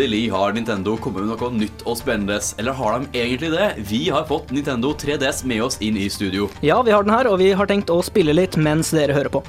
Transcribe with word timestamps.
Endelig 0.00 0.30
har 0.32 0.54
Nintendo 0.56 0.94
kommet 0.96 1.26
med 1.26 1.34
noe 1.36 1.48
nytt 1.52 1.82
og 1.84 1.98
spennende. 2.00 2.38
Eller 2.56 2.72
har 2.72 2.94
de 3.02 3.18
egentlig 3.20 3.50
det? 3.52 3.66
Vi 3.90 3.98
har 4.08 4.24
fått 4.24 4.48
Nintendo 4.48 4.94
3DS 4.96 5.42
med 5.44 5.60
oss 5.66 5.76
inn 5.84 5.98
i 6.00 6.06
studio. 6.08 6.46
Ja, 6.64 6.78
vi 6.80 6.94
har 6.94 7.04
den 7.04 7.12
her, 7.12 7.28
og 7.28 7.36
vi 7.42 7.50
har 7.52 7.68
tenkt 7.68 7.92
å 7.92 7.98
spille 8.00 8.32
litt 8.32 8.56
mens 8.56 8.94
dere 8.96 9.12
hører 9.12 9.28
på. 9.34 9.42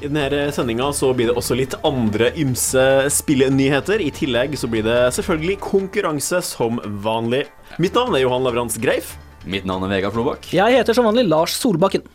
I 0.00 0.08
denne 0.08 0.46
sendinga 0.56 0.88
så 0.96 1.12
blir 1.12 1.28
det 1.28 1.36
også 1.36 1.60
litt 1.60 1.76
andre 1.84 2.32
ymse 2.40 2.86
spillnyheter. 3.12 4.00
I 4.00 4.08
tillegg 4.16 4.56
så 4.56 4.72
blir 4.72 4.88
det 4.88 4.96
selvfølgelig 5.18 5.60
konkurranse 5.60 6.40
som 6.40 6.80
vanlig. 7.04 7.44
Mitt 7.76 7.92
navn 7.92 8.16
er 8.16 8.24
Johan 8.24 8.48
Lavrans 8.48 8.80
Greif. 8.80 9.18
Mitt 9.44 9.68
navn 9.68 9.84
er 9.84 9.92
Vegard 9.98 10.16
Flobakk. 10.16 10.54
Jeg 10.56 10.80
heter 10.80 10.96
som 10.96 11.12
vanlig 11.12 11.28
Lars 11.28 11.60
Solbakken. 11.60 12.08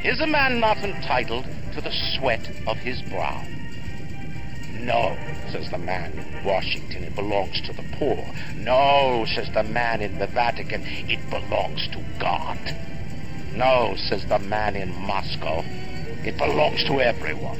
Is 0.00 0.24
a 0.24 0.32
man 0.32 0.62
not 0.64 0.80
entitled 0.80 1.44
to 1.76 1.84
the 1.84 1.92
sweat 2.16 2.48
of 2.64 2.80
his 2.80 3.04
brow? 3.12 3.36
No, 4.80 5.16
says 5.50 5.70
the 5.70 5.78
man 5.78 6.12
in 6.12 6.44
Washington, 6.44 7.04
it 7.04 7.14
belongs 7.14 7.60
to 7.62 7.72
the 7.72 7.84
poor. 7.92 8.24
No, 8.56 9.26
says 9.34 9.50
the 9.52 9.62
man 9.62 10.00
in 10.00 10.18
the 10.18 10.26
Vatican, 10.26 10.82
it 10.84 11.20
belongs 11.28 11.86
to 11.88 12.02
God. 12.18 12.58
No, 13.54 13.94
says 13.96 14.24
the 14.26 14.38
man 14.38 14.76
in 14.76 14.94
Moscow, 15.02 15.62
it 16.24 16.38
belongs 16.38 16.82
to 16.84 17.00
everyone. 17.00 17.58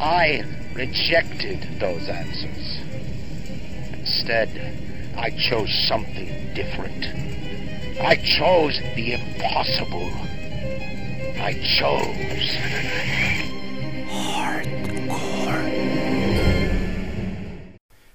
I 0.00 0.44
rejected 0.74 1.80
those 1.80 2.08
answers. 2.08 2.78
Instead, 3.92 4.50
I 5.16 5.30
chose 5.30 5.72
something 5.88 6.54
different. 6.54 7.06
I 8.00 8.16
chose 8.16 8.78
the 8.94 9.14
impossible. 9.14 10.10
I 11.40 11.54
chose 11.78 13.41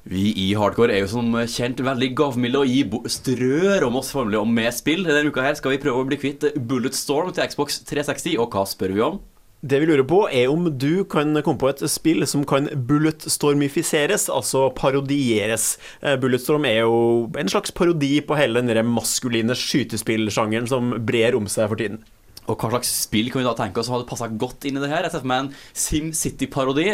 Vi 0.08 0.30
i 0.40 0.52
Hardcore 0.56 0.94
er 0.96 1.04
jo 1.04 1.10
som 1.12 1.34
kjent 1.52 1.82
veldig 1.84 2.14
gavmilde 2.16 2.62
og 2.64 2.70
gir 2.72 3.10
strør 3.12 3.84
om 3.90 3.98
oss 4.00 4.14
formelig 4.16 4.40
om 4.40 4.54
med 4.56 4.72
spill. 4.76 5.04
Denne 5.04 5.28
uka 5.28 5.44
her 5.44 5.58
skal 5.60 5.74
vi 5.74 5.82
prøve 5.84 6.04
å 6.04 6.08
bli 6.08 6.20
kvitt 6.22 6.46
Bulletstorm 6.56 7.34
til 7.36 7.50
Xbox 7.52 7.82
360, 7.90 8.38
og 8.40 8.56
hva 8.56 8.64
spør 8.70 8.96
vi 8.96 9.04
om? 9.04 9.20
Det 9.68 9.82
vi 9.82 9.88
lurer 9.90 10.06
på, 10.08 10.22
er 10.30 10.52
om 10.54 10.70
du 10.70 11.04
kan 11.10 11.34
komme 11.42 11.60
på 11.60 11.72
et 11.72 11.82
spill 11.90 12.22
som 12.30 12.46
kan 12.48 12.70
bulletstormifiseres, 12.88 14.30
altså 14.32 14.68
parodieres. 14.78 15.74
Eh, 16.00 16.16
Bulletstorm 16.22 16.68
er 16.70 16.84
jo 16.86 17.00
en 17.36 17.50
slags 17.52 17.74
parodi 17.76 18.20
på 18.22 18.38
hele 18.38 18.62
den 18.62 18.94
maskuline 18.94 19.58
skytespillsjangeren 19.58 20.70
som 20.70 20.94
brer 21.10 21.36
om 21.36 21.50
seg 21.52 21.74
for 21.74 21.82
tiden. 21.82 22.06
Og 22.48 22.56
hva 22.56 22.70
slags 22.72 22.90
spill 23.04 23.28
kan 23.34 23.42
vi 23.44 23.48
da 23.50 23.54
tenke 23.60 23.82
oss 23.82 23.90
som 23.90 23.98
hadde 23.98 24.08
passa 24.10 24.30
godt 24.32 24.66
inn 24.70 24.80
i 24.80 24.84
det 24.84 24.90
her? 24.92 25.04
Jeg 25.08 25.12
ser 25.18 25.24
for 25.26 25.32
meg 25.34 25.46
en 25.46 25.54
SimCity-parodi. 25.76 26.88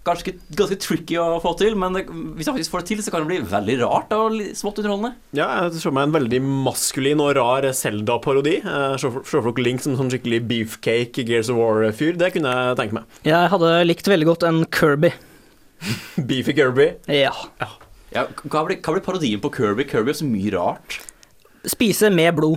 Ganske, 0.00 0.32
ganske 0.56 0.76
tricky 0.80 1.18
å 1.20 1.24
få 1.44 1.50
til, 1.60 1.74
men 1.76 1.92
det, 1.92 2.06
hvis 2.08 2.46
jeg 2.48 2.54
faktisk 2.54 2.72
får 2.72 2.80
det 2.84 2.88
til, 2.88 3.00
så 3.04 3.12
kan 3.12 3.20
det 3.26 3.28
bli 3.28 3.40
veldig 3.50 3.74
rart 3.82 4.14
og 4.16 4.38
smått 4.56 4.78
underholdende. 4.80 5.10
Ja, 5.36 5.48
jeg 5.66 5.82
ser 5.82 5.92
meg 5.92 6.06
en 6.08 6.14
veldig 6.14 6.40
maskulin 6.64 7.20
og 7.20 7.34
rar 7.36 7.66
Zelda-parodi. 7.76 8.54
Eh, 8.64 8.94
Se 9.02 9.10
for 9.12 9.50
dere 9.50 9.66
Link 9.66 9.84
som 9.84 9.98
sånn 9.98 10.08
skikkelig 10.14 10.40
beefcake 10.48 11.26
Gears 11.28 11.50
of 11.52 11.60
War-fyr. 11.60 12.16
Det 12.16 12.30
kunne 12.38 12.54
jeg 12.56 12.78
tenke 12.80 12.96
meg. 12.96 13.18
Jeg 13.28 13.52
hadde 13.52 13.74
likt 13.90 14.08
veldig 14.08 14.30
godt 14.30 14.48
en 14.48 14.62
Kirby. 14.72 15.12
Beefy 16.30 16.56
Kirby. 16.56 16.88
Ja. 17.12 17.34
Ja, 18.14 18.24
hva, 18.48 18.64
blir, 18.66 18.80
hva 18.80 18.96
blir 18.96 19.04
parodien 19.04 19.42
på 19.44 19.52
Kirby? 19.52 19.84
Kirby 19.90 20.14
er 20.14 20.20
så 20.22 20.26
mye 20.30 20.54
rart. 20.56 20.96
Spise 21.68 22.08
med 22.14 22.32
blod. 22.40 22.56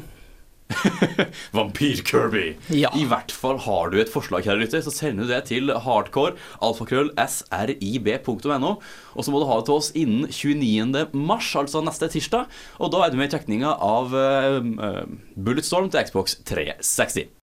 Vampyr-Kirby. 1.56 2.54
Ja. 2.74 2.92
I 2.98 3.06
hvert 3.10 3.34
fall 3.36 3.60
har 3.66 3.92
du 3.92 4.00
et 4.02 4.12
forslag, 4.12 4.46
kjære 4.48 4.64
lytter, 4.64 4.84
så 4.86 4.94
sender 4.94 5.28
du 5.28 5.34
det 5.34 5.44
til 5.52 5.74
hardcore, 5.86 6.38
alfakrøll, 6.64 7.12
srib.no. 7.18 8.74
Og 9.14 9.26
så 9.26 9.34
må 9.34 9.44
du 9.44 9.48
ha 9.50 9.60
det 9.60 9.70
til 9.70 9.78
oss 9.78 9.92
innen 9.98 10.28
29. 10.32 11.06
mars, 11.14 11.54
altså 11.60 11.84
neste 11.86 12.10
tirsdag. 12.16 12.50
Og 12.80 12.94
da 12.94 13.06
er 13.06 13.14
du 13.14 13.20
med 13.20 13.32
i 13.32 13.36
trekninga 13.36 13.78
av 13.84 14.16
uh, 14.16 15.06
Bulletstorm 15.36 15.92
til 15.94 16.10
Xbox 16.10 16.40
360. 16.50 17.43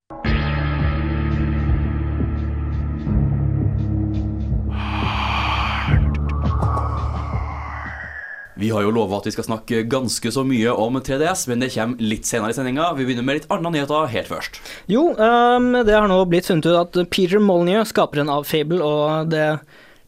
Vi 8.60 8.69
har 8.71 8.84
jo 8.84 8.93
lova 8.93 9.16
at 9.21 9.26
vi 9.28 9.32
skal 9.32 9.47
snakke 9.47 9.84
ganske 9.88 10.31
så 10.34 10.43
mye 10.44 10.72
om 10.76 10.98
3DS, 11.00 11.47
men 11.48 11.62
det 11.65 11.71
kommer 11.72 12.10
litt 12.12 12.28
senere 12.28 12.53
i 12.53 12.56
sendinga. 12.56 12.91
Vi 12.98 13.06
begynner 13.09 13.25
med 13.25 13.38
litt 13.38 13.50
andre 13.53 13.72
nyheter 13.72 14.10
helt 14.12 14.28
først. 14.28 14.59
Jo, 14.93 15.06
um, 15.16 15.71
det 15.87 15.94
har 15.97 16.09
nå 16.10 16.19
blitt 16.28 16.50
funnet 16.50 16.69
ut 16.69 16.76
at 16.76 16.99
Peter 17.09 17.41
Molyneux, 17.41 17.88
skaperen 17.88 18.28
av 18.28 18.44
Fable, 18.49 18.82
og 18.84 19.31
det 19.32 19.47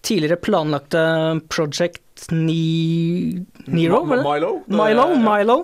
tidligere 0.04 0.36
planlagte 0.42 1.04
Project 1.48 2.26
Ni 2.34 3.40
Nero? 3.72 4.02
Milo. 4.04 4.50
Milo, 4.68 5.06
Milo 5.22 5.56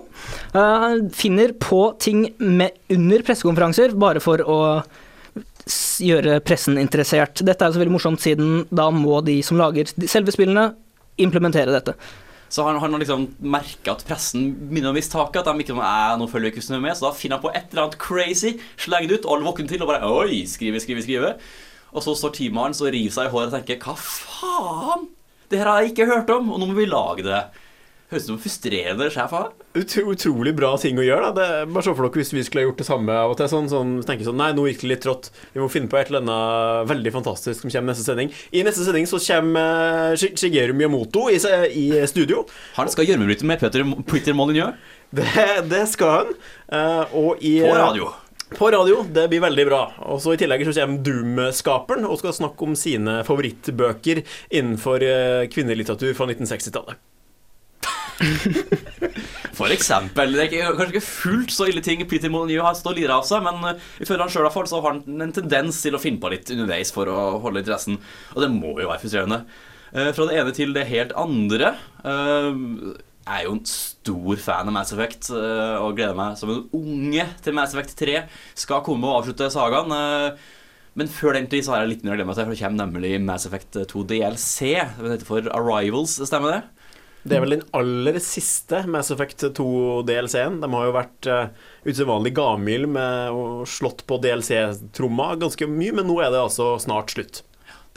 uh, 0.55 0.95
finner 1.13 1.53
på 1.61 1.83
ting 2.01 2.23
med, 2.41 2.79
under 2.89 3.25
pressekonferanser 3.27 3.93
bare 3.99 4.23
for 4.23 4.41
å 4.41 4.57
gjøre 6.01 6.39
pressen 6.41 6.79
interessert. 6.81 7.43
Dette 7.45 7.67
er 7.67 7.75
så 7.75 7.83
veldig 7.83 7.93
morsomt, 7.93 8.23
siden 8.23 8.63
da 8.73 8.89
må 8.89 9.21
de 9.21 9.37
som 9.45 9.61
lager 9.61 9.91
selve 10.09 10.33
spillene, 10.33 10.71
implementere 11.21 11.75
dette. 11.75 11.93
Så 12.49 12.65
han, 12.65 12.79
han 12.81 12.95
har 12.95 13.01
liksom 13.01 13.27
merka 13.45 13.93
at 13.93 14.03
pressen 14.07 14.47
begynner 14.71 14.91
å 14.91 14.97
miste 14.97 15.13
taket. 15.13 15.43
At 15.43 15.53
de 15.53 15.63
ikke 15.63 15.75
sånn, 15.75 15.85
«Æ, 15.85 16.17
nå 16.17 16.27
følger 16.31 16.51
ikke 16.53 16.81
med 16.81 16.97
Så 16.97 17.05
da 17.05 17.13
finner 17.15 17.37
han 17.37 17.45
på 17.45 17.53
et 17.53 17.69
eller 17.69 17.85
annet 17.85 17.99
crazy, 18.01 18.55
slenger 18.81 19.11
det 19.11 19.21
ut, 19.21 19.29
alle 19.29 19.45
våkner 19.45 19.69
til 19.69 19.85
og 19.85 19.91
bare 19.91 20.09
Oi, 20.09 20.41
skrive, 20.49 20.81
skrive, 20.81 21.05
skrive. 21.05 21.33
Og 21.93 22.05
så 22.05 22.15
står 22.17 22.33
teameren 22.37 22.75
og 22.77 22.91
river 22.93 23.13
seg 23.13 23.29
i 23.29 23.33
håret 23.33 23.53
og 23.53 23.57
tenker 23.59 23.81
Hva 23.85 23.95
faen? 24.01 25.07
Det 25.49 25.57
her 25.61 25.69
har 25.69 25.81
jeg 25.81 25.93
ikke 25.93 26.09
hørt 26.09 26.29
om, 26.33 26.51
og 26.53 26.61
nå 26.61 26.69
må 26.69 26.77
vi 26.77 26.89
lage 26.89 27.25
det. 27.25 27.43
Høres 28.09 28.23
ut 28.25 28.31
som 28.31 28.37
frustrerende 28.41 29.05
sjef. 29.13 29.33
av. 29.37 29.51
Utro, 29.77 30.03
utrolig 30.15 30.55
bra 30.57 30.71
ting 30.81 30.97
å 30.97 31.03
gjøre. 31.05 31.29
Da. 31.29 31.33
Det, 31.37 31.67
bare 31.69 31.85
se 31.85 31.93
for 31.93 32.07
dere 32.07 32.21
hvis 32.23 32.31
vi 32.33 32.45
skulle 32.47 32.63
gjort 32.65 32.79
det 32.81 32.87
samme 32.87 33.13
av 33.13 33.35
og 33.35 33.37
til. 33.37 33.49
Sånn, 33.51 33.67
sånn, 33.69 33.91
tenker 34.07 34.25
sånn, 34.25 34.39
Nei, 34.39 34.47
nå 34.57 34.63
gikk 34.65 34.81
det 34.81 34.89
litt 34.89 35.03
trått. 35.05 35.29
Vi 35.53 35.61
må 35.61 35.67
finne 35.69 35.91
på 35.91 35.99
et 35.99 36.09
eller 36.09 36.23
annet 36.23 36.89
veldig 36.89 37.13
fantastisk 37.13 37.61
som 37.61 37.73
kommer 37.73 37.93
neste 37.93 38.07
sending. 38.07 38.31
I 38.49 38.63
neste 38.65 38.87
sending 38.87 39.05
så 39.09 39.19
kommer 39.21 40.15
uh, 40.15 40.17
Shigeru 40.17 40.73
Miyamoto 40.73 41.27
i, 41.29 41.37
i 41.37 41.85
studio. 42.09 42.47
Han 42.79 42.89
skal 42.89 43.11
gjørmebryte 43.11 43.45
med 43.45 43.61
Peter, 43.61 43.85
Peter 44.09 44.37
Molyneux 44.37 44.73
Det, 45.13 45.29
det 45.69 45.83
skal 45.91 46.15
han. 46.15 46.33
Uh, 46.73 47.13
og 47.21 47.45
i, 47.45 47.59
på 47.61 47.77
radio. 47.77 48.09
På 48.57 48.71
radio. 48.73 49.03
Det 49.05 49.27
blir 49.29 49.45
veldig 49.45 49.67
bra. 49.69 49.83
Og 50.09 50.17
så 50.23 50.33
I 50.33 50.41
tillegg 50.41 50.65
så 50.65 50.73
kommer 50.79 51.05
Doom-skaperen 51.05 52.09
og 52.09 52.17
skal 52.23 52.33
snakke 52.41 52.65
om 52.65 52.73
sine 52.73 53.19
favorittbøker 53.27 54.23
innenfor 54.49 55.05
eh, 55.05 55.45
kvinnelitteratur 55.53 56.17
fra 56.17 56.25
1960-tallet. 56.31 56.97
For 59.59 59.71
eksempel. 59.73 60.35
Det 60.35 60.45
er 60.47 60.75
kanskje 60.77 60.93
ikke 60.93 61.05
fullt 61.05 61.55
så 61.55 61.67
ille 61.69 61.83
ting 61.85 62.03
Peter 62.09 62.31
Molyneux 62.31 62.65
har 62.65 62.77
stått 62.77 62.93
og 62.93 62.99
lidd 62.99 63.13
av 63.13 63.25
seg, 63.27 63.43
men 63.45 63.63
uh, 63.63 63.89
ifølge 64.01 64.25
han 64.25 64.33
sjøl 64.33 64.49
har 64.49 64.87
han 64.89 65.25
en 65.25 65.35
tendens 65.35 65.81
til 65.83 65.95
å 65.97 66.01
finne 66.01 66.21
på 66.21 66.31
litt 66.33 66.51
underveis 66.55 66.93
for 66.95 67.11
å 67.11 67.19
holde 67.43 67.63
interessen. 67.63 67.99
Og 68.35 68.43
det 68.43 68.51
må 68.53 68.75
jo 68.77 68.89
være 68.89 69.01
frustrerende. 69.03 69.43
Eh, 69.89 70.11
fra 70.13 70.27
det 70.29 70.37
ene 70.37 70.53
til 70.53 70.73
det 70.75 70.85
helt 70.89 71.15
andre. 71.17 71.73
eh, 72.05 72.49
jeg 73.29 73.43
er 73.43 73.45
jo 73.45 73.55
en 73.57 73.65
stor 73.69 74.39
fan 74.41 74.69
av 74.69 74.73
Mass 74.73 74.93
Effect 74.93 75.29
eh, 75.33 75.75
og 75.81 75.97
gleder 75.97 76.17
meg 76.17 76.37
som 76.39 76.49
en 76.53 76.63
unge 76.73 77.25
til 77.45 77.53
Mass 77.57 77.75
Effect 77.75 77.93
3 77.99 78.23
skal 78.57 78.81
komme 78.85 79.09
og 79.09 79.19
avslutte 79.21 79.49
sagaen. 79.53 79.93
eh, 79.93 80.55
men 80.97 81.11
før 81.13 81.37
den 81.37 81.47
tid 81.49 81.65
så 81.65 81.75
har 81.75 81.83
jeg 81.83 81.91
litt 81.93 82.03
mer 82.03 82.15
å 82.15 82.19
glemme 82.19 82.33
meg 82.33 82.39
til, 82.39 82.47
for 82.49 82.55
det 82.55 82.61
kommer 82.63 82.81
nemlig 82.83 83.11
Mass 83.23 83.45
Effect 83.49 83.77
2 83.91 84.05
DLC. 84.09 84.73
Det 84.97 85.13
heter 85.13 85.27
for 85.29 85.49
Arrivals, 85.55 86.17
stemmer 86.27 86.55
det? 86.57 86.78
Det 87.19 87.35
er 87.35 87.43
vel 87.43 87.57
den 87.57 87.65
aller 87.75 88.15
siste 88.23 88.85
Mass 88.87 89.11
Effect 89.11 89.43
2-DLC-en. 89.57 90.61
De 90.63 90.69
har 90.71 90.87
jo 90.87 90.95
vært 90.95 91.27
uh, 91.27 91.67
usedvanlig 91.83 92.31
gavmilde 92.37 92.89
med 92.95 93.35
å 93.35 93.43
slått 93.67 94.05
på 94.07 94.21
DLC-tromma 94.23 95.33
ganske 95.41 95.67
mye, 95.67 95.97
men 95.99 96.07
nå 96.07 96.21
er 96.23 96.31
det 96.31 96.39
altså 96.45 96.71
snart 96.79 97.11
slutt. 97.15 97.41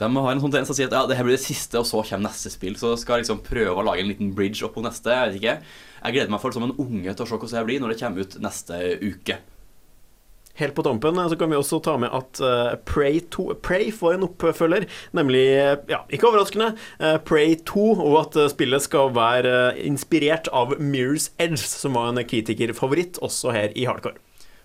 De 0.01 0.09
har 0.09 0.31
en 0.33 0.41
sånn 0.41 0.51
tendens 0.51 0.67
til 0.67 0.75
å 0.75 0.77
si 0.81 0.85
at 0.87 0.95
ja, 0.97 1.05
det 1.07 1.15
her 1.15 1.27
blir 1.27 1.37
det 1.37 1.45
siste, 1.45 1.79
og 1.79 1.87
så 1.87 2.01
kommer 2.01 2.27
neste 2.27 2.51
spill. 2.51 2.75
Så 2.79 2.95
skal 2.99 3.21
jeg 3.21 3.27
liksom 3.27 3.43
prøve 3.45 3.77
å 3.77 3.85
lage 3.87 4.03
en 4.03 4.11
liten 4.11 4.33
bridge 4.35 4.65
opp 4.67 4.75
på 4.75 4.83
neste. 4.83 5.13
Jeg 5.13 5.31
vet 5.31 5.39
ikke. 5.39 5.57
Jeg 6.03 6.17
gleder 6.17 6.33
meg 6.33 6.43
for 6.43 6.55
som 6.55 6.67
en 6.67 6.75
unge 6.83 7.13
til 7.13 7.23
å 7.23 7.29
se 7.29 7.37
hvordan 7.37 7.59
det 7.61 7.67
blir 7.69 7.83
når 7.83 7.93
det 7.93 7.99
kommer 8.01 8.25
ut 8.25 8.39
neste 8.43 8.79
uke. 9.05 9.39
Helt 10.59 10.75
på 10.77 10.83
tampen 10.85 11.17
eh, 11.17 11.29
så 11.31 11.37
kan 11.39 11.49
vi 11.49 11.57
også 11.57 11.79
ta 11.81 11.95
med 11.97 12.13
at 12.13 12.41
uh, 12.43 12.75
Prey, 12.85 13.23
2, 13.33 13.55
Prey 13.65 13.89
får 13.93 14.17
en 14.17 14.27
oppfølger, 14.27 14.85
nemlig, 15.17 15.45
eh, 15.57 15.77
ja, 15.89 16.03
ikke 16.13 16.29
overraskende, 16.29 16.73
uh, 17.01 17.17
Prey 17.25 17.55
2, 17.65 17.87
og 17.95 18.19
at 18.19 18.37
eh, 18.37 18.51
spillet 18.53 18.85
skal 18.85 19.13
være 19.15 19.55
eh, 19.71 19.81
inspirert 19.89 20.51
av 20.53 20.75
Mirror's 20.77 21.31
Edge, 21.41 21.63
som 21.65 21.97
var 21.97 22.11
en 22.11 22.21
kritikerfavoritt 22.21 23.17
også 23.25 23.55
her 23.55 23.73
i 23.73 23.87
Hardcore. 23.89 24.21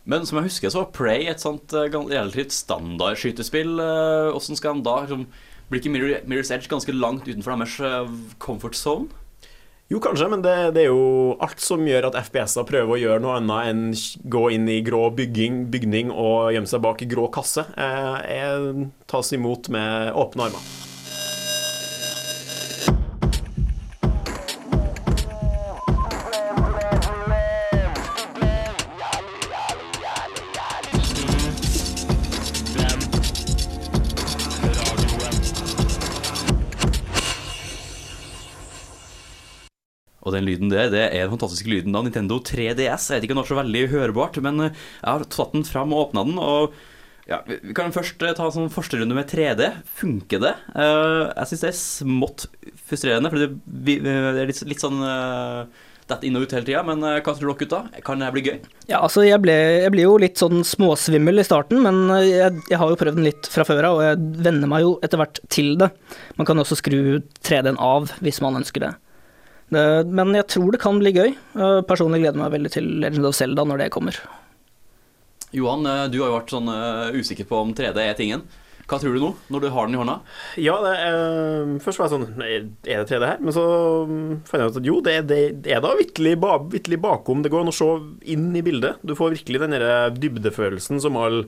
Men 0.08 0.24
som 0.28 0.38
jeg 0.38 0.48
husker, 0.48 0.72
så 0.72 0.82
var 0.82 0.92
Prey 0.96 1.28
et 1.28 1.40
sånt 1.40 1.72
eh, 1.72 1.88
relativt 1.88 2.52
standard 2.56 3.16
skytespill. 3.20 3.80
Åssen 4.36 4.60
skal 4.60 4.76
en 4.76 4.84
da 4.84 5.02
liksom, 5.06 5.24
Blir 5.68 5.82
ikke 5.82 6.24
Mirror's 6.24 6.50
Edge 6.54 6.68
ganske 6.70 6.92
langt 6.96 7.28
utenfor 7.28 7.56
deres 7.56 7.74
eh, 7.84 8.12
comfort 8.40 8.76
zone? 8.76 9.08
Jo, 9.88 10.00
kanskje, 10.04 10.26
men 10.28 10.42
det, 10.44 10.54
det 10.76 10.82
er 10.82 10.90
jo 10.90 11.36
alt 11.40 11.62
som 11.64 11.86
gjør 11.88 12.10
at 12.10 12.18
FPS-er 12.26 12.66
prøver 12.68 12.92
å 12.92 12.98
gjøre 13.00 13.22
noe 13.24 13.38
annet 13.38 13.70
enn 13.70 13.86
gå 14.28 14.42
inn 14.52 14.68
i 14.68 14.82
grå 14.84 15.06
bygging, 15.16 15.62
bygning 15.72 16.12
og 16.12 16.50
gjemme 16.52 16.68
seg 16.68 16.82
bak 16.84 17.06
grå 17.08 17.24
kasse, 17.32 17.64
eh, 17.80 18.68
tas 19.08 19.32
imot 19.32 19.72
med 19.72 20.12
åpne 20.12 20.50
armer. 20.50 20.68
Lyden 40.58 40.72
der, 40.72 40.90
det 40.90 41.06
er 41.08 41.26
den 41.26 41.34
fantastiske 41.36 41.70
lyden 41.70 41.96
av 41.96 42.04
Nintendo 42.06 42.40
3DS. 42.42 43.08
Jeg 43.10 43.18
vet 43.20 43.26
ikke 43.26 43.34
om 43.36 43.40
det 43.40 43.46
er 43.46 43.54
så 43.54 43.62
veldig 43.62 43.82
hørbart, 43.94 44.38
men 44.42 44.60
eh, 44.66 44.78
jeg 45.02 45.08
har 45.08 45.26
tatt 45.30 45.54
den 45.54 45.66
fram 45.66 45.94
og 45.94 46.08
åpna 46.08 46.24
den. 46.26 46.38
og 46.38 46.72
ja, 47.28 47.42
Vi 47.46 47.74
kan 47.76 47.94
først 47.94 48.22
eh, 48.22 48.34
ta 48.36 48.48
en 48.48 48.54
sånn 48.54 48.72
første 48.72 48.98
med 49.06 49.28
3D. 49.30 49.70
Funker 50.00 50.42
det? 50.42 50.54
Eh, 50.74 51.28
Jeg 51.36 51.52
syns 51.52 51.62
det 51.66 51.70
er 51.70 51.78
smått 51.78 52.48
frustrerende, 52.88 53.30
for 53.30 53.38
det, 53.38 53.52
er 54.02 54.48
litt, 54.48 54.64
litt 54.66 54.82
sånn 54.82 54.98
dette 56.08 56.24
inn 56.24 56.38
og 56.40 56.46
ut 56.46 56.52
hele 56.56 56.64
tida. 56.64 56.80
Men 56.88 57.02
hva 57.04 57.20
tror 57.20 57.50
dere, 57.50 57.58
gutta? 57.60 57.82
Kan 58.02 58.22
det 58.24 58.30
bli 58.32 58.46
gøy? 58.46 58.54
Ja, 58.88 59.02
altså 59.02 59.26
jeg 59.26 59.42
ble, 59.44 59.52
jeg 59.84 59.92
ble 59.92 60.06
jo 60.06 60.14
litt 60.18 60.40
sånn 60.40 60.64
småsvimmel 60.64 61.42
i 61.42 61.44
starten, 61.44 61.82
men 61.84 62.08
jeg, 62.24 62.62
jeg 62.72 62.80
har 62.80 62.88
jo 62.90 62.96
prøvd 62.98 63.20
den 63.20 63.28
litt 63.28 63.50
fra 63.52 63.66
før 63.68 63.90
av, 63.90 63.98
og 64.00 64.06
jeg 64.06 64.46
venner 64.48 64.72
meg 64.72 64.86
jo 64.86 64.94
etter 65.04 65.20
hvert 65.20 65.42
til 65.52 65.76
det. 65.82 65.90
Man 66.40 66.48
kan 66.48 66.64
også 66.64 66.80
skru 66.80 67.20
3D-en 67.44 67.76
av 67.76 68.08
hvis 68.24 68.40
man 68.40 68.56
ønsker 68.62 68.88
det. 68.88 68.94
Det. 69.74 69.86
Men 70.08 70.34
jeg 70.36 70.48
tror 70.54 70.74
det 70.74 70.82
kan 70.82 71.00
bli 71.00 71.12
gøy. 71.16 71.32
Eh, 71.34 71.80
Personlig 71.88 72.22
gleder 72.22 72.38
jeg 72.38 72.44
meg 72.44 72.54
veldig 72.56 72.72
til 72.74 72.88
Legend 73.04 73.28
of 73.30 73.36
Zelda 73.38 73.66
når 73.68 73.84
det 73.84 73.90
kommer. 73.94 74.18
Johan, 75.56 75.86
eh, 75.88 76.06
du 76.12 76.20
har 76.22 76.30
jo 76.30 76.38
vært 76.38 76.54
sånn 76.54 76.72
eh, 76.72 77.18
usikker 77.18 77.48
på 77.48 77.60
om 77.64 77.74
3D 77.76 78.02
er 78.04 78.18
tingen. 78.18 78.42
Hva 78.88 78.96
tror 78.96 79.12
du 79.12 79.20
nå, 79.20 79.34
når 79.52 79.60
du 79.60 79.68
har 79.74 79.88
den 79.88 79.96
i 79.98 79.98
hånda? 80.00 80.14
Ja, 80.64 80.78
det 80.80 80.92
er, 80.96 81.72
først 81.84 82.00
var 82.00 82.08
jeg 82.08 82.14
sånn 82.14 82.40
Er 82.40 82.62
det 82.86 83.02
3D 83.10 83.26
her? 83.26 83.42
Men 83.44 83.52
så 83.52 83.64
mm, 84.08 84.30
fant 84.48 84.62
jeg 84.62 84.72
ut 84.72 84.78
at 84.80 84.88
jo, 84.88 84.94
det, 85.04 85.16
det, 85.28 85.40
det 85.66 85.74
er 85.76 85.82
da 85.84 85.90
vitterlig, 85.98 86.38
ba, 86.40 86.54
vitterlig 86.72 87.00
bakom. 87.04 87.42
Det 87.44 87.52
går 87.52 87.66
an 87.66 87.72
å 87.72 87.76
se 87.76 87.90
inn 88.32 88.48
i 88.56 88.64
bildet. 88.64 89.02
Du 89.04 89.12
får 89.18 89.34
virkelig 89.36 89.60
den 89.66 89.76
der 89.76 90.16
dybdefølelsen 90.16 91.04
som 91.04 91.20
alle 91.20 91.44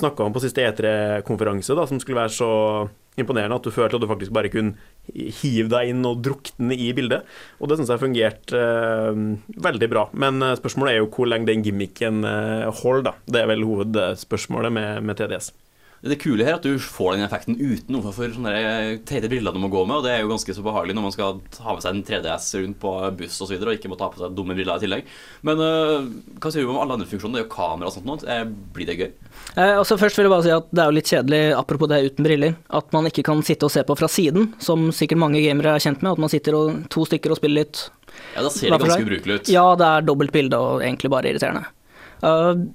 snakka 0.00 0.26
om 0.26 0.34
på 0.34 0.42
siste 0.44 0.64
E3-konferanse, 0.66 1.76
som 1.88 2.00
skulle 2.02 2.20
være 2.20 2.34
så 2.36 2.52
imponerende 3.16 3.56
at 3.56 3.64
du 3.64 3.72
følte 3.72 3.96
at 3.96 4.04
du 4.04 4.08
faktisk 4.10 4.32
bare 4.36 4.50
kunne 4.52 4.76
hive 5.40 5.70
deg 5.72 5.92
inn 5.92 6.04
og 6.08 6.20
drukne 6.24 6.76
i 6.76 6.90
bildet. 6.96 7.24
Og 7.60 7.70
det 7.70 7.78
syns 7.78 7.92
jeg 7.92 8.02
fungerte 8.02 8.60
eh, 8.60 9.20
veldig 9.68 9.90
bra. 9.92 10.06
Men 10.12 10.42
eh, 10.44 10.56
spørsmålet 10.60 10.94
er 10.94 11.00
jo 11.00 11.12
hvor 11.14 11.30
lenge 11.30 11.48
den 11.50 11.64
gimmicken 11.64 12.26
eh, 12.28 12.66
holder, 12.82 13.06
da. 13.10 13.14
Det 13.24 13.42
er 13.42 13.52
vel 13.52 13.64
hovedspørsmålet 13.68 14.76
med, 14.76 15.06
med 15.08 15.20
TDS. 15.20 15.52
Det 16.10 16.18
kule 16.22 16.44
her 16.46 16.54
er 16.54 16.58
at 16.60 16.66
du 16.66 16.78
får 16.82 17.16
den 17.16 17.24
effekten 17.26 17.56
uten 17.58 17.94
noe 17.94 18.12
for 18.14 18.32
sånne 18.32 18.52
der 18.54 18.98
teite 19.08 19.30
briller 19.32 19.54
du 19.54 19.60
må 19.62 19.70
gå 19.72 19.82
med, 19.88 19.98
og 19.98 20.06
det 20.06 20.12
er 20.14 20.22
jo 20.24 20.30
ganske 20.30 20.54
så 20.56 20.64
behagelig 20.64 20.96
når 20.96 21.06
man 21.06 21.14
skal 21.14 21.40
ha 21.64 21.74
med 21.76 21.84
seg 21.84 21.94
en 21.94 22.04
3DS 22.06 22.48
rundt 22.62 22.78
på 22.82 22.92
buss 23.20 23.40
og 23.40 23.48
så 23.48 23.54
videre, 23.54 23.72
og 23.72 23.78
ikke 23.78 23.90
må 23.92 23.98
ta 24.00 24.10
på 24.12 24.20
seg 24.22 24.36
dumme 24.36 24.56
briller 24.56 24.78
i 24.78 24.84
tillegg. 24.84 25.10
Men 25.46 25.62
øh, 25.66 26.08
hva 26.40 26.52
sier 26.52 26.66
du 26.66 26.72
om 26.72 26.80
alle 26.82 26.98
andre 26.98 27.08
funksjoner? 27.10 27.38
Det 27.38 27.42
er 27.44 27.46
jo 27.46 27.52
kamera 27.56 27.90
og 27.90 27.96
sånt 27.96 28.08
noe. 28.08 28.20
Eh, 28.24 28.44
Blir 28.76 28.90
det 28.90 28.98
gøy? 29.00 29.10
Eh, 29.56 29.74
altså 29.76 29.98
først 30.00 30.18
vil 30.18 30.28
jeg 30.28 30.32
bare 30.32 30.46
si 30.46 30.52
at 30.54 30.70
Det 30.72 30.82
er 30.82 30.90
jo 30.90 30.96
litt 30.96 31.10
kjedelig, 31.12 31.42
apropos 31.58 31.90
det 31.92 32.00
uten 32.10 32.26
briller, 32.28 32.56
at 32.80 32.96
man 32.96 33.10
ikke 33.10 33.26
kan 33.26 33.44
sitte 33.46 33.68
og 33.68 33.74
se 33.74 33.84
på 33.86 33.98
fra 33.98 34.08
siden, 34.10 34.50
som 34.62 34.88
sikkert 34.94 35.22
mange 35.22 35.42
gamere 35.44 35.76
er 35.76 35.84
kjent 35.84 36.02
med. 36.04 36.16
At 36.16 36.24
man 36.26 36.32
sitter 36.32 36.58
og, 36.58 36.82
to 36.92 37.06
stykker 37.08 37.34
og 37.34 37.40
spiller 37.40 37.64
litt. 37.64 37.86
Ja, 38.34 38.42
da 38.44 38.50
ser 38.52 38.72
det 38.72 38.80
ganske 38.82 39.04
ubrukelig 39.04 39.40
ut. 39.40 39.52
Ja, 39.52 39.68
det 39.78 39.92
er 39.92 40.06
dobbelt 40.08 40.34
bilde 40.34 40.60
og 40.60 40.84
egentlig 40.84 41.12
bare 41.12 41.32
irriterende. 41.32 41.66
Eh, 42.24 42.66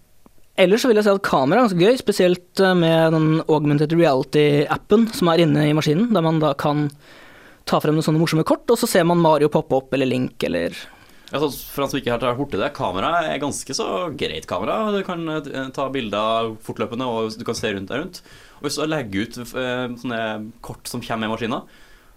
ellers 0.63 0.83
så 0.83 0.91
vil 0.91 0.99
jeg 0.99 1.07
si 1.07 1.13
at 1.13 1.25
kamera 1.25 1.61
er 1.61 1.67
ganske 1.67 1.81
gøy, 1.81 1.97
spesielt 1.99 2.61
eh, 2.63 2.77
med 2.77 3.15
den 3.15 3.27
augmented 3.47 3.93
reality-appen 3.97 5.09
som 5.15 5.31
er 5.31 5.43
inne 5.43 5.67
i 5.67 5.75
maskinen, 5.77 6.09
der 6.15 6.25
man 6.25 6.41
da 6.43 6.53
kan 6.59 6.87
ta 7.69 7.79
frem 7.81 7.97
noen 7.97 8.05
sånne 8.05 8.21
morsomme 8.21 8.45
kort, 8.47 8.65
og 8.71 8.79
så 8.79 8.89
ser 8.89 9.05
man 9.07 9.21
Mario 9.21 9.51
poppe 9.53 9.77
opp 9.77 9.93
eller 9.95 10.09
Link 10.09 10.43
eller 10.47 10.75
Altså, 11.31 11.47
for 11.71 11.85
han 11.85 11.91
som 11.93 11.99
ikke 12.01 12.11
har 12.11 12.33
borti 12.35 12.59
det, 12.59 12.73
kamera 12.75 13.21
er 13.23 13.37
ganske 13.39 13.71
så 13.75 13.85
greit 14.19 14.43
kamera. 14.49 14.89
Du 14.91 14.99
kan 15.07 15.21
eh, 15.31 15.69
ta 15.71 15.85
bilder 15.93 16.49
fortløpende, 16.65 17.07
og 17.07 17.37
du 17.39 17.45
kan 17.47 17.55
se 17.55 17.71
rundt 17.71 17.87
deg 17.87 18.01
rundt. 18.01 18.19
Og 18.59 18.67
hvis 18.67 18.75
du 18.75 18.83
legger 18.83 19.23
ut 19.29 19.39
eh, 19.39 19.85
sånne 20.01 20.19
kort 20.65 20.91
som 20.91 20.99
kommer 20.99 21.29
med 21.29 21.37
maskina, 21.37 21.61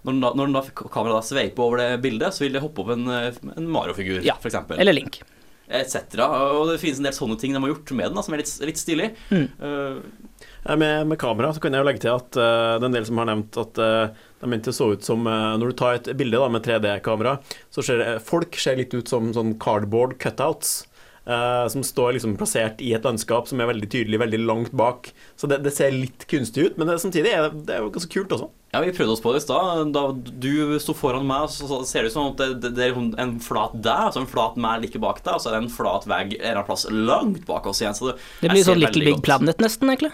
når, 0.05 0.19
da, 0.19 0.33
når 0.35 0.51
da, 0.57 0.65
kameraet 0.83 1.15
da 1.15 1.23
sveiper 1.29 1.63
over 1.63 1.79
det 1.79 1.87
bildet, 2.03 2.35
så 2.35 2.43
vil 2.43 2.57
det 2.57 2.65
hoppe 2.65 2.83
opp 2.83 2.91
en, 2.97 3.07
en 3.55 3.71
Mario-figur, 3.71 4.19
Ja, 4.27 4.35
eksempel. 4.43 4.83
Eller 4.83 4.99
Link. 4.99 5.21
Etc. 5.69 6.19
Og 6.25 6.71
det 6.71 6.79
finnes 6.81 7.01
en 7.01 7.09
del 7.09 7.17
sånne 7.17 7.39
ting 7.41 7.55
de 7.55 7.63
har 7.63 7.73
gjort 7.73 7.95
med 7.97 8.09
den, 8.09 8.17
da, 8.19 8.25
som 8.25 8.35
er 8.35 8.43
litt, 8.43 8.53
litt 8.69 8.81
stilig. 8.81 9.11
Mm. 9.31 9.47
Eh, 9.59 10.25
Eh, 10.65 10.77
Med, 10.77 11.07
med 11.07 11.19
kamera 11.19 11.53
så 11.53 11.61
kan 11.61 11.73
jeg 11.73 11.83
jo 11.83 11.87
legge 11.87 12.01
til 12.05 12.15
at 12.15 12.39
uh, 12.39 12.77
det 12.79 12.85
er 12.85 12.89
en 12.89 12.97
del 12.97 13.05
som 13.07 13.21
har 13.21 13.29
nevnt 13.29 13.59
at 13.61 13.79
uh, 13.81 14.25
de 14.41 14.49
mente 14.49 14.71
det 14.71 14.77
så 14.77 14.89
ut 14.95 15.05
som 15.05 15.27
uh, 15.29 15.53
Når 15.59 15.71
du 15.71 15.77
tar 15.77 15.99
et 15.99 16.09
bilde 16.17 16.41
da, 16.41 16.49
med 16.51 16.65
3D-kamera, 16.65 17.37
så 17.73 17.85
ser 17.85 18.03
folk 18.23 18.57
ser 18.59 18.79
litt 18.79 18.93
ut 18.95 19.09
som 19.09 19.31
sånn 19.35 19.55
cardboard 19.61 20.19
cutouts. 20.21 20.83
Uh, 21.25 21.65
som 21.73 21.81
står 21.81 22.11
liksom 22.13 22.35
plassert 22.37 22.81
i 22.85 22.91
et 22.93 23.05
landskap 23.05 23.47
som 23.49 23.57
er 23.57 23.71
veldig 23.71 23.87
tydelig 23.89 24.19
veldig 24.21 24.39
langt 24.45 24.75
bak. 24.77 25.09
Så 25.33 25.49
det, 25.49 25.63
det 25.65 25.73
ser 25.73 25.95
litt 25.95 26.27
kunstig 26.29 26.67
ut, 26.67 26.75
men 26.77 26.91
det, 26.91 26.99
samtidig 27.01 27.31
er 27.33 27.47
det, 27.47 27.63
det 27.65 27.73
er 27.73 27.81
jo 27.81 27.89
ganske 27.95 28.13
kult 28.13 28.35
også. 28.37 28.51
Ja, 28.75 28.81
Vi 28.83 28.91
prøvde 28.91 29.13
oss 29.15 29.21
på 29.23 29.31
det 29.31 29.39
i 29.39 29.45
stad. 29.45 29.91
Da 29.95 30.01
du 30.11 30.75
sto 30.83 30.91
foran 30.97 31.23
meg, 31.29 31.47
så, 31.53 31.63
så 31.69 31.77
ser 31.87 32.03
det 32.03 32.11
ut 32.11 32.15
som 32.17 32.33
at 32.33 32.41
det, 32.59 32.73
det, 32.75 32.89
er 32.89 32.97
en 33.23 33.37
flat 33.43 33.71
deg, 33.79 34.09
altså 34.09 34.19
en 34.25 34.27
flat 34.27 34.57
meg 34.59 34.83
like 34.83 34.99
bak 34.99 35.21
deg, 35.23 35.37
og 35.37 35.43
så 35.43 35.51
er 35.51 35.55
det 35.55 35.61
en 35.63 35.71
flat 35.77 36.07
vegg 36.11 36.33
en 36.35 36.41
eller 36.41 36.59
annen 36.59 36.67
plass 36.67 36.83
langt 36.91 37.45
bak 37.47 37.69
oss 37.71 37.79
igjen. 37.79 37.95
Så 37.95 38.09
det, 38.11 38.17
Det 38.43 38.51
blir 38.51 38.67
sånn 38.67 38.81
Little 38.83 39.07
Big 39.07 39.15
godt. 39.21 39.25
Planet 39.29 39.63
nesten, 39.63 39.93
egentlig. 39.93 40.11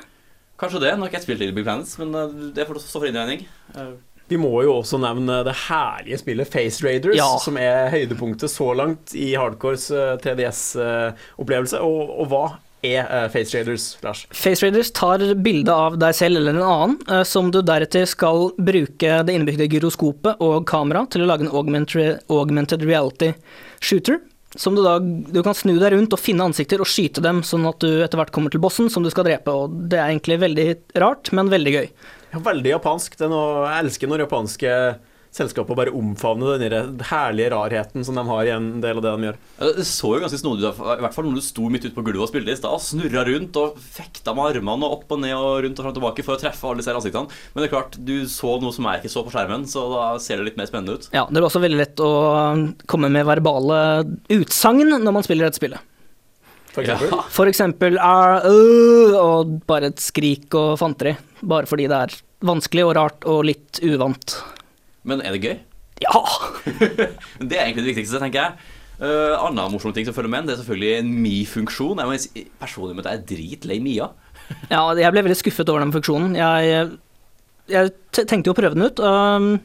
Kanskje 0.62 0.84
det. 0.86 0.94
Nå 0.94 1.08
har 1.08 1.10
ikke 1.10 1.18
jeg 1.24 1.26
spilt 1.26 1.42
Little 1.42 1.58
Big 1.58 1.66
Planet, 1.66 1.98
men 2.04 2.16
eh, 2.22 2.40
det 2.60 2.70
får 2.70 2.84
stå 2.86 3.02
for 3.02 3.10
innregning. 3.10 3.48
Eh, 3.74 3.92
Vi 4.30 4.38
må 4.40 4.52
jo 4.64 4.78
også 4.78 5.02
nevne 5.02 5.42
det 5.44 5.58
herlige 5.66 6.22
spillet 6.22 6.54
Face 6.54 6.86
Raiders, 6.86 7.18
Ja. 7.18 7.32
som 7.42 7.58
er 7.58 7.90
høydepunktet 7.92 8.54
så 8.54 8.70
langt 8.78 9.16
i 9.18 9.34
Hardcores 9.34 9.90
3DS-opplevelse. 10.22 11.82
og, 11.82 12.14
og 12.22 12.30
hva 12.32 12.46
er 12.86 13.06
uh, 13.06 13.28
Face 13.32 13.56
Raiders, 13.58 13.86
Lars? 14.06 14.24
Face 14.34 14.66
Raiders 14.66 14.92
tar 14.96 15.24
bilde 15.44 15.74
av 15.74 15.98
deg 16.02 16.16
selv 16.18 16.42
eller 16.42 16.58
en 16.58 16.66
annen, 16.66 16.98
uh, 17.10 17.22
som 17.28 17.52
du 17.54 17.62
deretter 17.66 18.08
skal 18.10 18.50
bruke 18.58 19.22
det 19.28 19.36
innebygde 19.36 19.70
gyroskopet 19.72 20.42
og 20.44 20.66
kamera 20.70 21.06
til 21.12 21.26
å 21.26 21.30
lage 21.30 21.48
en 21.48 21.54
augmented, 21.54 22.22
augmented 22.32 22.86
reality 22.88 23.34
shooter. 23.80 24.20
Som 24.60 24.76
du 24.76 24.82
da 24.84 24.98
du 25.00 25.40
kan 25.46 25.56
snu 25.56 25.78
deg 25.80 25.94
rundt 25.94 26.12
og 26.12 26.20
finne 26.20 26.44
ansikter 26.50 26.82
og 26.84 26.90
skyte 26.92 27.24
dem, 27.24 27.40
sånn 27.48 27.64
at 27.70 27.80
du 27.80 28.02
etter 28.04 28.20
hvert 28.20 28.34
kommer 28.36 28.52
til 28.52 28.60
bossen 28.64 28.90
som 28.92 29.06
du 29.06 29.12
skal 29.14 29.30
drepe. 29.30 29.54
Og 29.54 29.78
det 29.92 30.02
er 30.02 30.10
egentlig 30.10 30.42
veldig 30.42 30.66
rart, 31.00 31.32
men 31.32 31.52
veldig 31.54 31.76
gøy. 31.78 31.88
Ja, 32.34 32.42
veldig 32.44 32.74
japansk. 32.74 33.16
Det 33.16 33.28
er 33.28 33.32
noe, 33.32 33.64
jeg 33.70 33.86
elsker 33.86 34.12
når 34.12 34.26
japanske 34.26 34.76
selskaper 35.32 35.78
bare 35.78 35.94
omfavner 35.96 36.60
den 36.60 37.00
herlige 37.08 37.52
rarheten 37.54 38.04
som 38.06 38.18
de 38.20 38.24
har 38.28 38.48
i 38.48 38.54
en 38.54 38.70
del 38.84 39.00
av 39.00 39.06
det 39.06 39.14
de 39.14 39.28
gjør. 39.30 39.38
Det 39.80 39.86
så 39.88 40.14
jo 40.16 40.24
ganske 40.24 40.40
snodig 40.42 40.66
ut, 40.68 40.82
i 40.82 41.04
hvert 41.06 41.16
fall 41.16 41.28
når 41.30 41.40
du 41.40 41.46
sto 41.46 41.68
midt 41.72 41.88
ute 41.88 41.96
på 41.96 42.04
gulvet 42.04 42.26
og 42.26 42.32
spilte 42.32 42.54
i 42.54 42.60
stad. 42.60 42.84
Snurra 42.84 43.24
rundt 43.28 43.60
og 43.62 43.80
fekta 43.80 44.36
med 44.38 44.58
armene 44.58 44.88
og 44.88 44.98
opp 44.98 45.16
og 45.16 45.22
ned 45.24 45.36
og 45.38 45.62
rundt 45.66 45.80
og 45.80 45.86
fram 45.86 45.94
og 45.94 46.00
tilbake 46.00 46.26
for 46.28 46.36
å 46.36 46.42
treffe 46.42 46.68
alle 46.68 46.84
disse 46.84 46.96
ansiktene. 46.96 47.42
Men 47.54 47.64
det 47.64 47.70
er 47.70 47.76
klart, 47.76 47.96
du 47.96 48.16
så 48.32 48.58
noe 48.62 48.76
som 48.76 48.90
jeg 48.90 49.02
ikke 49.02 49.14
så 49.16 49.24
på 49.28 49.36
skjermen, 49.36 49.68
så 49.72 49.86
da 49.94 50.04
ser 50.24 50.42
det 50.42 50.50
litt 50.50 50.60
mer 50.60 50.70
spennende 50.70 51.00
ut. 51.00 51.08
Ja, 51.16 51.26
det 51.30 51.40
er 51.40 51.48
også 51.48 51.64
veldig 51.64 51.80
lett 51.80 52.04
å 52.04 52.12
komme 52.92 53.12
med 53.14 53.28
verbale 53.30 53.80
utsagn 54.36 54.98
når 54.98 55.16
man 55.16 55.28
spiller 55.28 55.48
dette 55.48 55.62
spillet. 55.62 55.88
For 56.72 56.84
eksempel. 56.84 57.12
Ja. 57.12 57.24
For 57.36 57.52
eksempel 57.52 57.98
uh, 58.00 58.48
øh», 58.48 59.16
og 59.20 59.56
bare 59.68 59.92
et 59.92 60.04
skrik 60.04 60.54
og 60.56 60.78
fanteri. 60.80 61.16
Bare 61.42 61.68
fordi 61.68 61.90
det 61.92 62.00
er 62.08 62.18
vanskelig 62.48 62.88
og 62.88 62.96
rart 62.98 63.28
og 63.30 63.44
litt 63.50 63.82
uvant. 63.84 64.38
Men 65.08 65.24
er 65.26 65.36
det 65.36 65.42
gøy? 65.46 65.58
Ja! 66.02 66.22
Det 67.50 67.58
er 67.58 67.68
egentlig 67.68 67.84
det 67.84 67.92
viktigste, 67.94 68.22
tenker 68.22 68.42
jeg. 68.42 68.72
Uh, 69.02 69.34
annen 69.48 69.72
morsom 69.74 69.94
ting 69.96 70.06
som 70.06 70.14
følger 70.14 70.30
med, 70.30 70.46
det 70.46 70.54
er 70.54 70.60
selvfølgelig 70.60 70.92
en 71.00 71.14
Mi-funksjon. 71.24 72.02
Jeg 72.02 72.50
personlig 72.62 72.98
med 72.98 73.08
at 73.08 73.16
jeg 73.16 73.22
er 73.22 73.30
dritlei 73.32 73.80
Mia. 73.82 74.12
Ja, 74.70 74.84
jeg 74.94 75.14
ble 75.14 75.24
veldig 75.26 75.40
skuffet 75.40 75.70
over 75.74 75.82
den 75.82 75.94
funksjonen. 75.96 76.36
Jeg, 76.38 76.92
jeg 77.72 77.94
tenkte 78.14 78.52
jo 78.52 78.54
å 78.54 78.60
prøve 78.60 78.78
den 78.78 78.86
ut. 78.86 79.02
Um, 79.02 79.56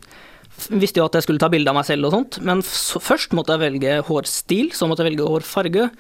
visste 0.73 1.03
jo 1.03 1.09
at 1.09 1.19
jeg 1.19 1.27
skulle 1.27 1.43
ta 1.43 1.51
bilde 1.53 1.69
av 1.69 1.77
meg 1.77 1.85
selv 1.89 2.09
og 2.09 2.15
sånt, 2.15 2.41
men 2.47 2.63
først 2.65 3.37
måtte 3.37 3.57
jeg 3.57 3.65
velge 3.67 3.99
hårstil, 4.09 4.73
så 4.73 4.89
måtte 4.89 5.05
jeg 5.05 5.13
velge 5.13 5.29
hårfarge. 5.29 5.91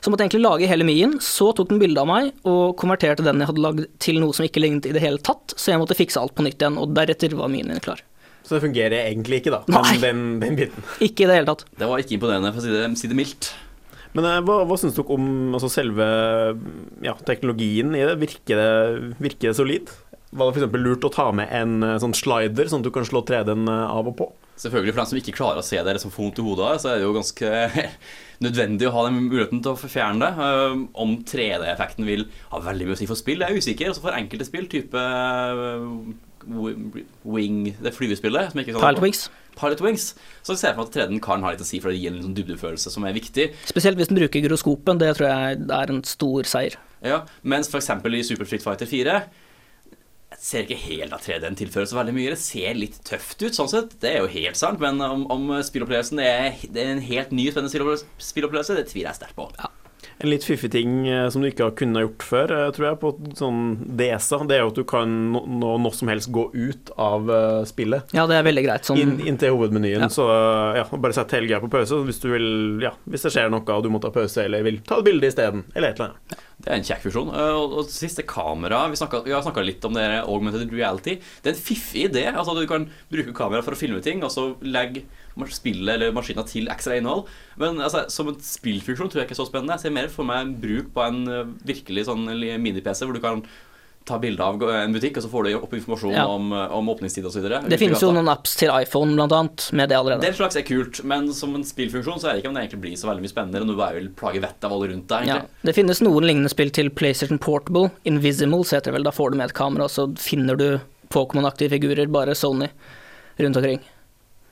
Så 0.00 0.12
måtte 0.12 0.24
jeg 0.24 0.30
egentlig 0.30 0.46
lage 0.46 0.70
hele 0.70 0.86
mien. 0.86 1.16
så 1.20 1.50
tok 1.56 1.68
den 1.72 1.80
bilde 1.82 2.00
av 2.00 2.08
meg 2.08 2.48
og 2.48 2.76
konverterte 2.80 3.24
den 3.26 3.40
jeg 3.42 3.50
hadde 3.50 3.64
lagd 3.64 3.86
til 4.00 4.20
noe 4.22 4.36
som 4.36 4.46
ikke 4.46 4.62
lignet 4.62 4.88
i 4.88 4.94
det 4.94 5.02
hele 5.02 5.20
tatt, 5.20 5.56
så 5.56 5.72
jeg 5.72 5.82
måtte 5.82 5.98
fikse 5.98 6.20
alt 6.20 6.36
på 6.36 6.44
nytt 6.46 6.60
igjen, 6.60 6.78
og 6.80 6.94
deretter 6.96 7.36
var 7.36 7.50
mien 7.52 7.68
min 7.68 7.82
klar. 7.82 8.00
Så 8.46 8.54
det 8.54 8.62
fungerer 8.62 9.08
egentlig 9.08 9.40
ikke, 9.42 9.56
da, 9.56 9.62
Nei. 9.74 9.96
den, 9.98 10.02
den, 10.06 10.42
den 10.44 10.58
biten. 10.60 10.90
Ikke 11.02 11.24
i 11.24 11.30
det 11.30 11.40
hele 11.40 11.48
tatt. 11.50 11.64
Det 11.74 11.88
var 11.90 12.02
ikke 12.02 12.14
imponerende, 12.14 12.52
for 12.54 12.62
å 12.62 12.66
si 12.66 12.74
det, 12.74 12.84
si 13.00 13.10
det 13.10 13.18
mildt. 13.18 13.50
Men 14.16 14.28
eh, 14.30 14.40
hva, 14.46 14.62
hva 14.68 14.78
syns 14.80 14.96
dere 14.96 15.16
om 15.16 15.56
altså, 15.56 15.70
selve 15.72 16.06
ja, 17.04 17.16
teknologien 17.26 17.92
i 17.96 18.04
det? 18.06 18.16
Virker 18.22 18.60
det, 18.60 19.14
virker 19.20 19.50
det 19.50 19.56
solid? 19.58 19.92
Var 20.36 20.50
det 20.52 20.62
f.eks. 20.62 20.78
lurt 20.82 21.06
å 21.06 21.12
ta 21.12 21.28
med 21.36 21.50
en 21.54 21.80
eh, 21.84 21.98
sånn 22.02 22.16
slider, 22.16 22.70
sånn 22.70 22.84
at 22.84 22.88
du 22.88 22.94
kan 22.94 23.06
slå 23.08 23.24
3D-en 23.26 23.66
eh, 23.72 23.82
av 23.90 24.08
og 24.12 24.16
på? 24.18 24.28
Selvfølgelig 24.56 24.94
For 24.94 25.02
dem 25.02 25.10
som 25.10 25.18
ikke 25.20 25.34
klarer 25.36 25.60
å 25.60 25.66
se 25.66 25.82
det 25.84 25.96
liksom 25.98 26.14
får 26.14 26.22
vondt 26.22 26.40
i 26.40 26.46
hodet, 26.46 26.70
så 26.80 26.92
er 26.92 27.00
det 27.00 27.04
jo 27.04 27.16
ganske 27.16 27.50
nødvendig 28.46 28.88
å 28.88 28.94
ha 28.94 29.04
den 29.08 29.18
muligheten 29.26 29.60
til 29.64 29.74
å 29.74 29.90
fjerne 29.90 30.30
det. 30.30 30.48
Om 30.96 31.18
3D-effekten 31.28 32.08
vil 32.08 32.24
ha 32.54 32.62
veldig 32.64 32.88
mye 32.88 32.96
å 32.96 33.00
si 33.02 33.10
for 33.10 33.20
spill, 33.20 33.44
jeg 33.44 33.52
er 33.52 33.60
usikker. 33.60 33.92
Også 33.92 34.06
for 34.06 34.16
enkelte 34.16 34.48
spill, 34.48 34.70
type 34.72 35.04
Wing, 36.46 37.76
det 37.82 37.92
flyvespillet 37.96 38.52
som 38.52 38.60
jeg 38.60 38.68
ikke 38.68 38.80
Pilot 38.82 39.02
Wings. 39.02 39.22
Pilot 39.56 39.80
Wings. 39.84 40.04
Så 40.44 40.54
jeg 40.54 40.60
ser 40.62 40.76
for 40.76 40.84
meg 40.84 40.90
at 40.92 40.98
3D 41.10 41.20
kan 41.24 41.42
ha 41.46 41.54
litt 41.54 41.64
å 41.64 41.68
si, 41.68 41.80
for 41.82 41.90
det 41.92 42.00
gir 42.02 42.12
en 42.12 42.22
sånn 42.24 42.36
dybdefølelse 42.36 42.92
som 42.92 43.06
er 43.08 43.16
viktig. 43.16 43.48
Spesielt 43.68 43.98
hvis 43.98 44.10
den 44.12 44.20
bruker 44.20 44.44
gyroskopen, 44.44 45.00
det 45.02 45.14
tror 45.18 45.30
jeg 45.32 45.64
er 45.78 45.94
en 45.94 46.04
stor 46.06 46.48
seier. 46.48 46.78
Ja, 47.04 47.24
Mens 47.42 47.70
f.eks. 47.72 47.90
i 47.90 48.22
Super 48.26 48.48
Street 48.48 48.64
Fighter 48.64 48.88
4 48.90 49.20
jeg 50.36 50.42
ser 50.42 50.64
ikke 50.66 50.76
helt 50.82 51.14
at 51.14 51.22
3D-en 51.24 51.56
tilfører 51.56 51.86
så 51.88 51.96
veldig 52.00 52.12
mye. 52.16 52.32
Det 52.34 52.40
ser 52.42 52.76
litt 52.76 52.98
tøft 53.06 53.40
ut, 53.46 53.54
sånn 53.56 53.70
sett. 53.70 53.94
Det 54.02 54.10
er 54.10 54.24
jo 54.24 54.30
helt 54.32 54.58
sant. 54.58 54.82
Men 54.82 54.98
om, 55.00 55.22
om 55.32 55.46
spillopplevelsen 55.64 56.20
er, 56.20 56.58
det 56.66 56.82
er 56.82 56.90
en 56.92 57.04
helt 57.06 57.32
ny, 57.32 57.46
spennende 57.54 57.72
spillopplevelse- 57.72 58.76
det 58.76 58.88
tviler 58.90 59.12
jeg 59.12 59.20
sterkt 59.22 59.38
på. 59.38 59.46
En 60.24 60.30
litt 60.32 60.46
fiffig 60.48 60.70
ting 60.72 60.92
eh, 61.12 61.26
som 61.28 61.42
du 61.44 61.48
ikke 61.50 61.66
har 61.66 61.74
kunnet 61.76 62.00
gjort 62.06 62.24
før, 62.24 62.52
eh, 62.56 62.70
tror 62.72 62.86
jeg, 62.88 62.98
på 63.02 63.10
sånn 63.36 63.58
DSA, 63.98 64.38
det 64.48 64.56
er 64.56 64.62
jo 64.62 64.70
at 64.70 64.78
du 64.78 64.84
kan 64.88 65.10
nå 65.34 65.42
nå 65.60 65.74
når 65.84 65.96
som 65.98 66.08
helst 66.08 66.30
gå 66.32 66.46
ut 66.54 66.92
av 66.96 67.28
eh, 67.28 67.58
spillet. 67.68 68.14
Ja, 68.16 68.24
det 68.30 68.38
er 68.38 68.46
veldig 68.46 68.64
greit. 68.64 68.88
Sånn, 68.88 69.00
Inn, 69.02 69.12
inn 69.28 69.36
til 69.42 69.52
hovedmenyen. 69.52 70.06
Ja. 70.06 70.08
Så 70.12 70.24
ja, 70.78 70.86
bare 70.96 71.12
sett 71.18 71.34
hele 71.36 71.50
greia 71.50 71.60
på 71.60 71.68
pause 71.72 71.98
hvis 72.08 72.22
du 72.22 72.30
vil 72.32 72.48
Ja, 72.86 72.94
hvis 73.04 73.26
det 73.28 73.34
skjer 73.36 73.52
noe 73.52 73.60
og 73.76 73.84
du 73.84 73.90
må 73.92 74.00
ta 74.00 74.08
pause, 74.14 74.46
eller 74.48 74.64
vil 74.64 74.80
ta 74.88 75.02
et 75.02 75.08
bilde 75.10 75.28
isteden, 75.28 75.66
eller 75.74 75.92
et 75.92 76.00
eller 76.00 76.14
annet. 76.14 76.40
Det 76.56 76.72
er 76.72 76.78
en 76.80 76.88
kjekk 76.88 77.04
funksjon. 77.04 77.34
Eh, 77.36 77.52
Og, 77.60 77.76
og 77.82 77.92
siste 77.92 78.24
kamera 78.24 78.86
Vi, 78.88 78.96
snakket, 78.96 79.26
vi 79.28 79.36
har 79.36 79.44
snakka 79.44 79.66
litt 79.68 79.84
om 79.84 79.92
det 80.00 80.06
augmented 80.22 80.72
reality. 80.72 81.18
Det 81.44 81.52
er 81.52 81.58
en 81.58 81.60
fiffig 81.68 82.08
idé. 82.08 82.24
Altså 82.32 82.56
Du 82.56 82.64
kan 82.70 82.88
bruke 83.12 83.36
kamera 83.36 83.60
for 83.66 83.76
å 83.76 83.80
filme 83.84 84.00
ting, 84.00 84.24
og 84.24 84.32
så 84.32 84.48
legge 84.64 85.04
spillet 85.44 85.94
eller 85.94 86.12
maskina 86.16 86.44
til 86.48 86.68
ekstra 86.72 86.96
innhold. 86.96 87.26
Men 87.60 87.80
altså, 87.84 88.06
som 88.12 88.28
en 88.32 88.40
spillfunksjon 88.40 89.10
tror 89.12 89.20
jeg 89.22 89.28
ikke 89.28 89.36
er 89.36 89.42
så 89.44 89.48
spennende. 89.50 89.76
Jeg 89.76 89.86
ser 89.86 89.96
mer 89.96 90.08
for 90.08 90.24
meg 90.24 90.40
en 90.42 90.56
bruk 90.62 90.92
på 90.96 91.04
en 91.04 91.22
eh, 91.28 91.54
virkelig 91.68 92.06
sånn 92.08 92.24
mini-PC, 92.62 93.04
hvor 93.04 93.16
du 93.16 93.20
kan 93.24 93.44
ta 94.06 94.20
bilde 94.22 94.38
av 94.42 94.62
en 94.70 94.92
butikk, 94.94 95.16
og 95.18 95.24
så 95.24 95.30
får 95.32 95.44
du 95.44 95.54
opp 95.58 95.72
informasjon 95.74 96.12
Ja. 96.14 96.26
om, 96.30 96.52
eh, 96.52 96.72
om 96.72 96.88
åpningstid 96.88 97.24
osv. 97.26 97.42
det 97.68 97.78
finnes 97.78 98.00
jo 98.00 98.12
noen 98.12 98.28
apps 98.30 98.54
til 98.56 98.70
iPhone, 98.70 99.18
annet, 99.18 99.72
med 99.72 99.88
det 99.88 99.96
allerede. 99.98 100.20
Den 100.22 100.32
slags 100.32 100.56
er 100.56 100.62
kult, 100.62 101.02
men 101.04 101.32
som 101.34 101.54
en 101.54 101.64
spillfunksjon 101.64 102.20
så 102.20 102.28
er 102.28 102.34
det 102.34 102.44
ikke 102.44 102.48
om 102.48 102.54
det 102.54 102.68
egentlig 102.70 102.80
blir 102.80 102.96
så 102.96 103.08
veldig 103.10 103.22
mye 103.22 103.34
spennende. 103.34 103.56
Eller 103.56 103.66
du 103.66 103.76
bare 103.76 103.94
vil 103.94 104.08
plage 104.10 104.40
vettet 104.40 104.64
av 104.64 104.72
alle 104.72 104.92
rundt 104.92 105.08
deg. 105.08 105.26
Ja, 105.26 105.42
det 105.64 105.74
finnes 105.74 106.00
noen 106.00 106.22
lignende 106.24 106.48
spill 106.48 106.70
til 106.70 106.88
PlayStation 106.88 107.38
Portable. 107.38 107.90
Invisible 108.04 108.62
heter 108.62 108.92
det 108.92 108.94
vel. 108.94 109.02
Da 109.02 109.10
får 109.10 109.32
du 109.32 109.36
med 109.38 109.50
et 109.50 109.54
kamera, 109.54 109.84
og 109.84 109.90
så 109.90 110.06
finner 110.16 110.56
du 110.56 110.80
Pokémon-aktige 111.10 111.70
figurer, 111.70 112.06
bare 112.10 112.34
Sony, 112.34 112.68
rundt 113.40 113.56
omkring. 113.56 113.80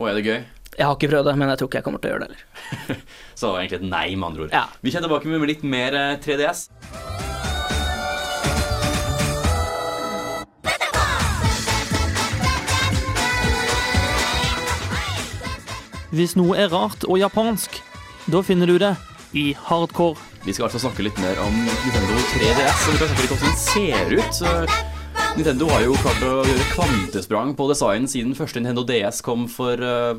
Og 0.00 0.08
er 0.08 0.14
det 0.14 0.24
gøy? 0.24 0.44
Jeg 0.74 0.88
har 0.88 0.96
ikke 0.96 1.08
prøvd 1.12 1.28
det, 1.28 1.34
men 1.38 1.50
jeg 1.52 1.58
tror 1.60 1.68
ikke 1.68 1.78
jeg 1.78 1.86
kommer 1.86 2.00
til 2.02 2.10
å 2.10 2.14
gjøre 2.14 2.26
det 2.26 2.34
heller. 2.34 3.02
Så 3.38 3.46
det 3.46 3.52
var 3.52 3.60
egentlig 3.60 3.78
et 3.78 3.90
nei, 3.92 4.06
med 4.18 4.26
andre 4.26 4.46
ord. 4.46 4.54
Ja. 4.54 4.64
Vi 4.82 4.90
kommer 4.90 5.06
tilbake 5.06 5.30
med 5.30 5.50
litt 5.50 5.62
mer 5.62 5.94
eh, 5.94 6.16
3DS. 6.24 6.64
Hvis 16.14 16.34
noe 16.38 16.58
er 16.58 16.70
rart 16.70 17.06
og 17.06 17.18
japansk, 17.18 17.78
da 18.30 18.42
finner 18.46 18.70
du 18.70 18.78
det 18.82 18.94
i 19.34 19.52
hardcore. 19.68 20.18
Vi 20.44 20.54
skal 20.54 20.68
altså 20.68 20.82
snakke 20.82 21.06
litt 21.06 21.18
mer 21.22 21.38
om 21.42 21.54
Nintendo 21.54 22.18
3DS, 22.34 22.82
og 22.86 22.94
vi 22.94 22.98
kan 23.00 23.10
snakke 23.10 23.22
litt 23.22 23.34
om 23.34 23.40
hvordan 23.42 23.54
den 23.54 23.62
ser 23.62 24.18
ut. 24.18 24.90
Nintendo 25.34 25.66
har 25.72 25.82
jo 25.82 25.94
klart 25.98 26.22
å 26.22 26.34
gjøre 26.46 26.66
kvantesprang 26.74 27.54
på 27.58 27.66
design 27.66 28.06
siden 28.10 28.36
første 28.38 28.60
Nintendo 28.62 28.84
DS 28.86 29.18
kom 29.26 29.48
for 29.50 29.80
uh, 29.82 30.14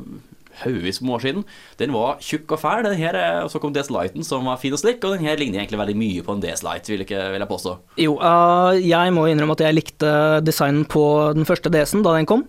haugevis 0.62 1.00
med 1.02 1.16
år 1.16 1.24
siden. 1.24 1.44
Den 1.80 1.92
var 1.96 2.20
tjukk 2.24 2.56
og 2.56 2.62
fæl, 2.62 2.84
den 2.86 2.96
her, 3.00 3.18
er- 3.18 3.42
og 3.44 3.50
så 3.52 3.60
kom 3.62 3.74
DS 3.74 3.90
Lighten, 3.90 4.24
som 4.24 4.46
var 4.48 4.60
fin 4.62 4.72
og 4.72 4.80
slik, 4.82 5.02
og 5.04 5.16
den 5.16 5.26
her 5.26 5.36
ligner 5.36 5.60
egentlig 5.60 5.80
veldig 5.82 5.98
mye 6.00 6.24
på 6.26 6.36
en 6.36 6.42
DS 6.44 6.64
Light, 6.66 6.88
vil, 6.88 7.04
ikke, 7.04 7.20
vil 7.34 7.44
jeg 7.44 7.52
påstå. 7.52 7.76
Jo, 8.02 8.16
uh, 8.20 8.72
jeg 8.80 9.12
må 9.12 9.26
innrømme 9.30 9.56
at 9.58 9.66
jeg 9.66 9.76
likte 9.76 10.14
designen 10.46 10.84
på 10.88 11.04
den 11.36 11.48
første 11.48 11.72
DS-en 11.72 12.04
da 12.06 12.16
den 12.16 12.28
kom. 12.28 12.46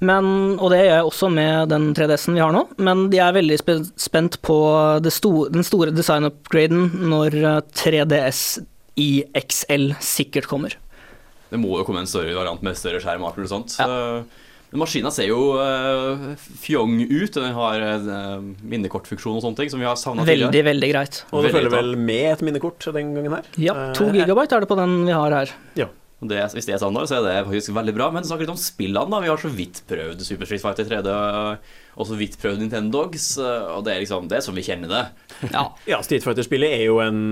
Men, 0.00 0.56
og 0.56 0.70
det 0.72 0.80
gjør 0.80 0.94
jeg 0.94 1.08
også 1.10 1.28
med 1.28 1.68
den 1.68 1.90
3DS-en 1.96 2.36
vi 2.38 2.40
har 2.40 2.54
nå, 2.56 2.62
men 2.80 3.10
jeg 3.12 3.20
er 3.20 3.36
veldig 3.36 3.58
spent 4.00 4.38
på 4.46 4.56
det 5.04 5.12
sto 5.12 5.44
den 5.52 5.66
store 5.66 5.92
design-upgraden 5.92 6.86
når 7.10 7.36
eh, 7.36 7.58
3DS 7.76 8.40
i 9.00 9.10
XL 9.36 9.90
sikkert 10.00 10.48
kommer. 10.48 10.76
Det 11.50 11.60
må 11.60 11.74
jo 11.76 11.84
komme 11.84 12.00
en 12.04 12.08
større 12.08 12.32
variant 12.32 12.62
med 12.64 12.78
større 12.78 13.02
skjerm 13.02 13.26
og 13.26 13.32
alt 13.32 13.42
mulig 13.42 13.52
sånt. 13.52 13.76
Ja. 13.76 14.22
Maskinen 14.78 15.10
ser 15.10 15.26
jo 15.26 15.38
uh, 15.58 16.28
fjong 16.62 17.00
ut, 17.02 17.34
den 17.34 17.54
har 17.56 17.82
uh, 17.82 18.36
minnekortfunksjon 18.62 19.40
og 19.40 19.42
sånne 19.42 19.58
ting 19.58 19.72
som 19.72 19.82
vi 19.82 19.88
har 19.88 19.98
savna 19.98 20.26
Veldig, 20.28 20.62
veldig 20.68 20.90
greit. 20.92 21.22
Og 21.34 21.42
det 21.42 21.50
følger 21.56 21.74
vel 21.74 21.96
med 21.98 22.28
et 22.36 22.44
minnekort 22.46 22.86
den 22.94 23.10
gangen 23.16 23.34
her? 23.34 23.48
Ja, 23.58 23.74
to 23.96 24.10
Eh, 24.10 24.20
gigabyte 24.20 24.56
er 24.56 24.64
det 24.64 24.70
på 24.70 24.78
den 24.78 24.94
vi 25.08 25.16
har 25.16 25.34
her. 25.34 25.52
Ja. 25.78 25.88
Og 26.20 26.28
Det, 26.28 26.40
hvis 26.52 26.66
det 26.68 26.74
er 26.74 26.80
standard, 26.82 27.08
så 27.08 27.16
er 27.16 27.24
det 27.24 27.36
faktisk 27.46 27.72
veldig 27.72 27.94
bra. 27.96 28.10
Men 28.12 28.26
snakk 28.28 28.42
litt 28.42 28.52
om 28.52 28.58
spillene. 28.60 29.08
da 29.08 29.20
Vi 29.24 29.30
har 29.30 29.40
så 29.40 29.48
vidt 29.48 29.80
prøvd 29.88 30.20
Super 30.20 30.44
Street 30.48 30.60
Fighter 30.60 30.84
3D, 30.84 31.14
og 31.96 32.08
så 32.08 32.18
vidt 32.20 32.36
prøvd 32.40 32.60
Nintendo 32.60 33.00
Dogs. 33.00 33.38
Og 33.40 33.86
det 33.86 33.94
er 33.94 34.02
liksom 34.04 34.28
det 34.28 34.36
er 34.36 34.44
som 34.44 34.56
vi 34.56 34.66
kjenner 34.66 34.92
det. 34.92 35.04
Ja. 35.56 35.64
Ja, 35.88 36.02
Street 36.04 36.26
Fighter-spillet 36.26 36.74
er 36.76 36.84
jo 36.84 36.98
en 37.00 37.22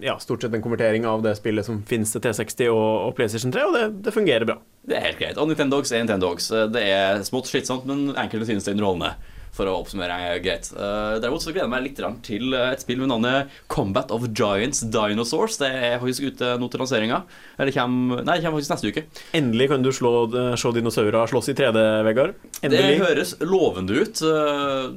ja, 0.00 0.16
stort 0.22 0.42
sett 0.42 0.56
en 0.56 0.64
konvertering 0.64 1.04
av 1.04 1.20
det 1.22 1.34
spillet 1.36 1.66
som 1.66 1.82
finnes 1.84 2.08
til 2.14 2.24
T60 2.24 2.70
og, 2.72 3.10
og 3.10 3.12
PlayStation 3.18 3.52
3, 3.52 3.66
og 3.68 3.76
det, 3.76 3.84
det 4.06 4.14
fungerer 4.16 4.48
bra. 4.48 4.56
Det 4.88 4.96
er 4.96 5.04
helt 5.10 5.20
greit. 5.20 5.36
Og 5.36 5.50
Nintendo 5.50 5.76
Dogs 5.76 5.92
er 5.92 6.00
Nintendo 6.00 6.30
Dogs. 6.32 6.48
Det 6.72 6.88
er 6.88 7.20
smått 7.28 7.52
slitsomt, 7.52 7.84
men 7.90 8.14
enkelte 8.16 8.48
synes 8.48 8.64
det 8.64 8.72
er 8.72 8.78
underholdende. 8.80 9.12
For 9.54 9.70
å 9.70 9.76
oppsummere 9.78 10.16
er 10.18 10.40
greit. 10.42 10.66
Uh, 10.74 11.20
derimot 11.22 11.44
så 11.44 11.52
gleder 11.52 11.68
jeg 11.68 11.72
meg 11.74 11.84
litt 11.84 12.00
til 12.26 12.56
eh, 12.56 12.72
et 12.74 12.82
spill 12.82 12.98
med 13.04 13.12
navnet 13.12 13.52
Combat 13.70 14.10
of 14.14 14.26
Giants 14.34 14.82
Dinosaurs. 14.82 15.60
Det 15.60 15.70
er 15.70 16.00
faktisk 16.02 16.34
ute 16.34 16.54
nå 16.58 16.68
til 16.72 16.82
lanseringa. 16.82 17.20
Eller 17.58 17.76
kommer, 17.76 18.24
nei, 18.26 18.40
det 18.40 18.48
kommer 18.48 18.58
faktisk 18.58 18.74
neste 18.74 18.90
uke. 18.90 19.04
Endelig 19.38 19.70
kan 19.70 19.86
du 19.86 19.92
slå, 19.94 20.14
se 20.58 20.74
dinosaurer 20.74 21.30
slåss 21.30 21.52
i 21.54 21.58
3D, 21.60 21.84
Vegard. 22.08 22.40
Det 22.66 22.82
høres 23.04 23.36
lovende 23.46 24.02
ut. 24.02 24.24
Uh, 24.26 24.90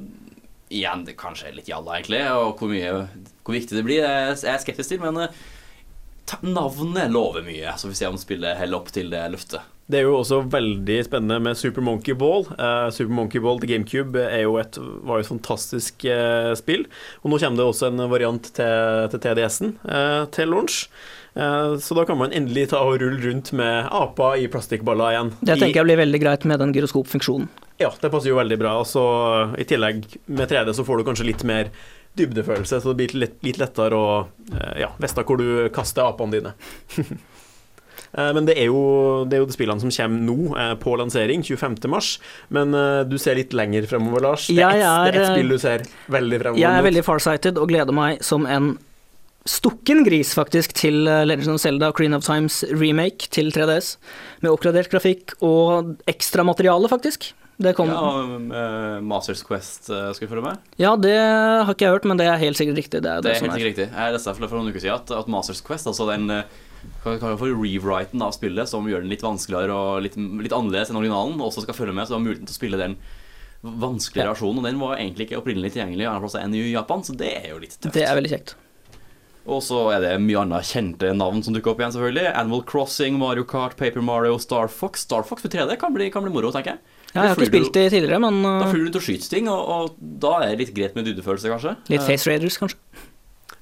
igjen, 0.68 1.04
det 1.06 1.16
kanskje 1.18 1.50
er 1.50 1.56
litt 1.58 1.70
jalla, 1.70 1.98
egentlig. 1.98 2.22
Og 2.34 2.58
hvor, 2.58 2.72
mye, 2.72 2.92
hvor 3.46 3.56
viktig 3.56 3.78
det 3.78 3.86
blir, 3.86 4.02
jeg 4.02 4.42
er 4.42 4.62
skeptisk 4.62 4.94
til. 4.94 5.02
Men 5.04 5.22
eh, 5.24 5.40
navnet 6.44 7.12
lover 7.14 7.44
mye, 7.46 7.74
så 7.78 7.90
vi 7.90 7.98
ser 7.98 8.12
om 8.12 8.20
spillet 8.20 8.58
heller 8.60 8.80
opp 8.80 8.92
til 8.94 9.12
det 9.12 9.24
løftet. 9.32 9.74
Det 9.88 10.02
er 10.02 10.04
jo 10.04 10.18
også 10.18 10.42
veldig 10.52 10.98
spennende 11.06 11.38
med 11.40 11.56
Super 11.56 11.80
Monkey 11.84 12.12
Ball. 12.18 12.42
Eh, 12.60 12.88
Super 12.92 13.14
Monkey 13.16 13.40
Ball 13.40 13.60
til 13.62 13.70
GameCube 13.70 14.24
jo 14.42 14.58
et, 14.60 14.76
var 14.76 15.16
jo 15.16 15.24
et 15.24 15.30
fantastisk 15.30 16.04
eh, 16.04 16.50
spill. 16.60 16.84
Og 17.22 17.32
nå 17.32 17.38
kommer 17.40 17.62
det 17.62 17.68
også 17.70 17.88
en 17.88 18.02
variant 18.12 18.50
til, 18.58 19.06
til 19.14 19.22
TDS-en 19.24 19.72
eh, 19.88 20.26
til 20.36 20.52
launch. 20.52 20.82
Eh, 21.32 21.78
så 21.80 21.96
da 21.96 22.04
kan 22.04 22.20
man 22.20 22.36
endelig 22.36 22.66
ta 22.74 22.82
og 22.84 22.98
rulle 23.00 23.22
rundt 23.22 23.54
med 23.56 23.88
aper 23.88 24.42
i 24.42 24.50
plastikkballer 24.52 25.14
igjen. 25.14 25.32
Det 25.40 25.56
tenker 25.56 25.80
jeg 25.80 25.88
blir 25.88 26.02
veldig 26.02 26.20
greit 26.26 26.44
med 26.52 26.60
den 26.60 26.76
gyroskopfunksjonen. 26.76 27.48
Ja, 27.80 27.88
det 27.88 28.12
passer 28.12 28.34
jo 28.34 28.36
veldig 28.36 28.60
bra. 28.60 28.74
Altså, 28.82 29.06
I 29.56 29.64
tillegg 29.70 30.04
med 30.26 30.52
3D 30.52 30.76
så 30.76 30.84
får 30.84 31.00
du 31.00 31.08
kanskje 31.08 31.30
litt 31.30 31.46
mer 31.48 31.72
dybdefølelse, 32.18 32.82
så 32.82 32.92
det 32.92 32.98
blir 33.00 33.16
litt, 33.22 33.40
litt 33.46 33.60
lettere 33.62 33.96
å 33.96 34.12
ja, 34.76 34.88
vite 34.98 35.24
hvor 35.24 35.38
du 35.40 35.68
kaster 35.72 36.10
apene 36.10 36.40
dine. 36.40 36.56
Eh, 38.16 38.32
Men 38.32 38.46
det 38.48 38.56
er, 38.58 38.66
jo, 38.70 39.24
det 39.28 39.36
er 39.36 39.42
jo 39.42 39.46
de 39.50 39.52
spillene 39.56 39.80
som 39.80 39.90
kommer 39.92 40.20
nå 40.24 40.56
eh, 40.56 40.74
på 40.80 40.96
lansering, 40.96 41.42
25.3. 41.44 42.18
Men 42.50 42.74
eh, 42.74 43.04
du 43.04 43.18
ser 43.18 43.34
litt 43.36 43.52
lenger 43.52 43.86
fremover, 43.90 44.20
Lars. 44.24 44.46
Det 44.48 44.58
er, 44.58 44.76
Jeg 44.80 44.80
ett- 44.80 45.12
det 45.12 45.20
er 45.20 45.24
er, 45.26 45.34
spill 45.36 45.48
du 45.48 45.58
ser 45.58 45.86
veldig 46.08 46.40
fremover 46.40 46.60
Jeg 46.64 46.78
er 46.78 46.86
veldig 46.88 47.04
farsighted 47.04 47.58
og 47.58 47.68
gleder 47.68 47.92
meg 47.92 48.22
som 48.24 48.46
en 48.46 48.78
stukken 49.48 50.02
gris, 50.04 50.34
faktisk, 50.36 50.74
til 50.76 51.04
Legend 51.04 51.54
of 51.54 51.60
Zelda 51.62 51.90
Creen 51.96 52.12
of 52.14 52.24
Times 52.26 52.62
remake 52.68 53.30
til 53.32 53.48
3DS. 53.54 53.94
Med 54.42 54.50
oppgradert 54.52 54.90
grafikk 54.92 55.32
og 55.40 55.94
ekstra 56.10 56.44
materiale, 56.44 56.88
faktisk. 56.90 57.30
Det 57.58 57.72
kom 57.74 57.88
Ja, 57.90 57.98
og, 57.98 59.02
Masters 59.02 59.40
Quest 59.42 59.88
skal 59.88 60.20
vi 60.20 60.28
følge 60.30 60.44
med. 60.44 60.58
Ja, 60.78 60.92
det 61.00 61.16
har 61.18 61.72
ikke 61.72 61.86
jeg 61.88 61.94
hørt, 61.96 62.04
men 62.06 62.20
det 62.20 62.26
er 62.28 62.36
helt 62.38 62.56
sikkert 62.60 62.76
riktig. 62.78 63.00
Det 63.02 63.10
er 63.10 63.22
Det 63.22 63.24
det, 63.24 63.32
er 63.32 63.38
som 63.40 63.48
helt 63.48 63.56
er. 63.56 63.58
sikkert 63.58 63.72
riktig. 63.72 63.88
Jeg 63.96 64.12
leste 64.14 64.34
for 64.36 64.58
noen 64.60 64.68
uker 64.70 64.80
siden 64.84 64.94
at, 65.00 65.10
at 65.10 65.28
Masters 65.32 65.60
Quest, 65.66 65.86
altså 65.90 66.06
den 66.12 66.28
for 67.02 67.46
rewriten 67.46 68.22
av 68.24 68.34
spillet, 68.36 68.70
som 68.70 68.86
gjør 68.88 69.04
den 69.04 69.12
litt 69.12 69.24
vanskeligere 69.24 69.74
og 69.74 70.04
litt, 70.04 70.16
litt 70.16 70.54
annerledes 70.54 70.92
enn 70.92 71.00
originalen, 71.00 71.40
også 71.42 71.64
skal 71.64 71.76
følge 71.76 71.96
med, 71.96 72.06
så 72.06 72.14
du 72.14 72.18
har 72.18 72.24
muligheten 72.26 72.48
til 72.48 72.56
å 72.56 72.60
spille 72.60 72.80
den 72.80 72.96
vanskeligere 73.62 74.34
versjonen. 74.34 74.62
Og 74.62 74.68
den 74.68 74.80
var 74.80 74.96
egentlig 74.98 75.28
ikke 75.28 75.42
opprinnelig 75.42 75.74
tilgjengelig 75.74 76.06
andre 76.06 76.24
plass 76.26 76.38
enn 76.40 76.56
i 76.56 76.64
Japan, 76.70 77.04
så 77.04 77.16
det 77.18 77.34
er 77.40 77.52
jo 77.52 77.60
litt 77.62 77.78
tøft. 77.78 77.94
Det 77.96 78.06
er 78.06 78.18
veldig 78.18 78.32
kjekt. 78.36 78.56
Og 79.48 79.62
så 79.64 79.78
er 79.94 80.02
det 80.04 80.10
mye 80.20 80.42
annet 80.42 80.68
kjente 80.68 81.08
navn 81.16 81.40
som 81.44 81.54
dukker 81.56 81.72
opp 81.72 81.78
igjen, 81.80 81.94
selvfølgelig. 81.94 82.26
Animal 82.36 82.62
Crossing, 82.68 83.16
Mario 83.20 83.46
Kart, 83.48 83.78
Paper 83.80 84.04
Mario, 84.04 84.36
Star 84.42 84.68
Fox. 84.68 85.06
Star 85.08 85.24
Fox 85.24 85.44
for 85.44 85.52
3D 85.52 85.78
kan 85.80 85.94
bli, 85.94 86.10
kan 86.12 86.26
bli 86.26 86.32
moro, 86.34 86.52
tenker 86.52 86.74
jeg. 86.74 86.96
Ja, 87.14 87.22
jeg 87.22 87.30
har 87.30 87.38
ikke 87.38 87.48
spilt 87.48 87.72
det 87.72 87.86
tidligere, 87.94 88.18
men 88.20 88.42
Da 88.44 88.66
uh, 88.66 88.68
flyr 88.68 88.82
du 88.82 88.88
rundt 88.90 88.98
og 89.00 89.04
skyter 89.06 89.32
ting, 89.32 89.48
og, 89.48 89.70
og 89.72 89.94
da 90.20 90.34
er 90.42 90.52
det 90.52 90.66
litt 90.66 90.74
greit 90.76 90.98
med 90.98 91.08
dudefølelse, 91.08 91.48
kanskje. 91.54 91.72
litt 91.88 92.04
Face 92.04 92.28
Raiders, 92.28 92.60
kanskje. 92.60 92.76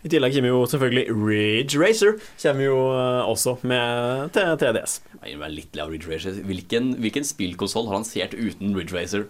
I 0.06 0.10
tillegg 0.12 0.36
kommer 0.36 0.52
jo 0.52 0.58
selvfølgelig 0.70 1.04
Ridge 1.18 1.78
Racer 1.82 2.12
kommer 2.38 2.62
jo 2.62 2.76
eh, 2.94 3.22
også 3.26 3.56
med 3.66 4.30
til 4.36 4.52
3DS. 4.62 5.00
Jeg 5.24 5.40
er 5.40 5.50
litt 5.50 5.80
av 5.82 5.90
Ridge 5.90 6.06
Racer. 6.06 6.36
Hvilken, 6.46 6.92
hvilken 7.02 7.26
spillkonsoll 7.26 7.88
har 7.90 7.98
lansert 7.98 8.36
uten 8.38 8.76
Ridge 8.78 8.94
Racer? 8.94 9.26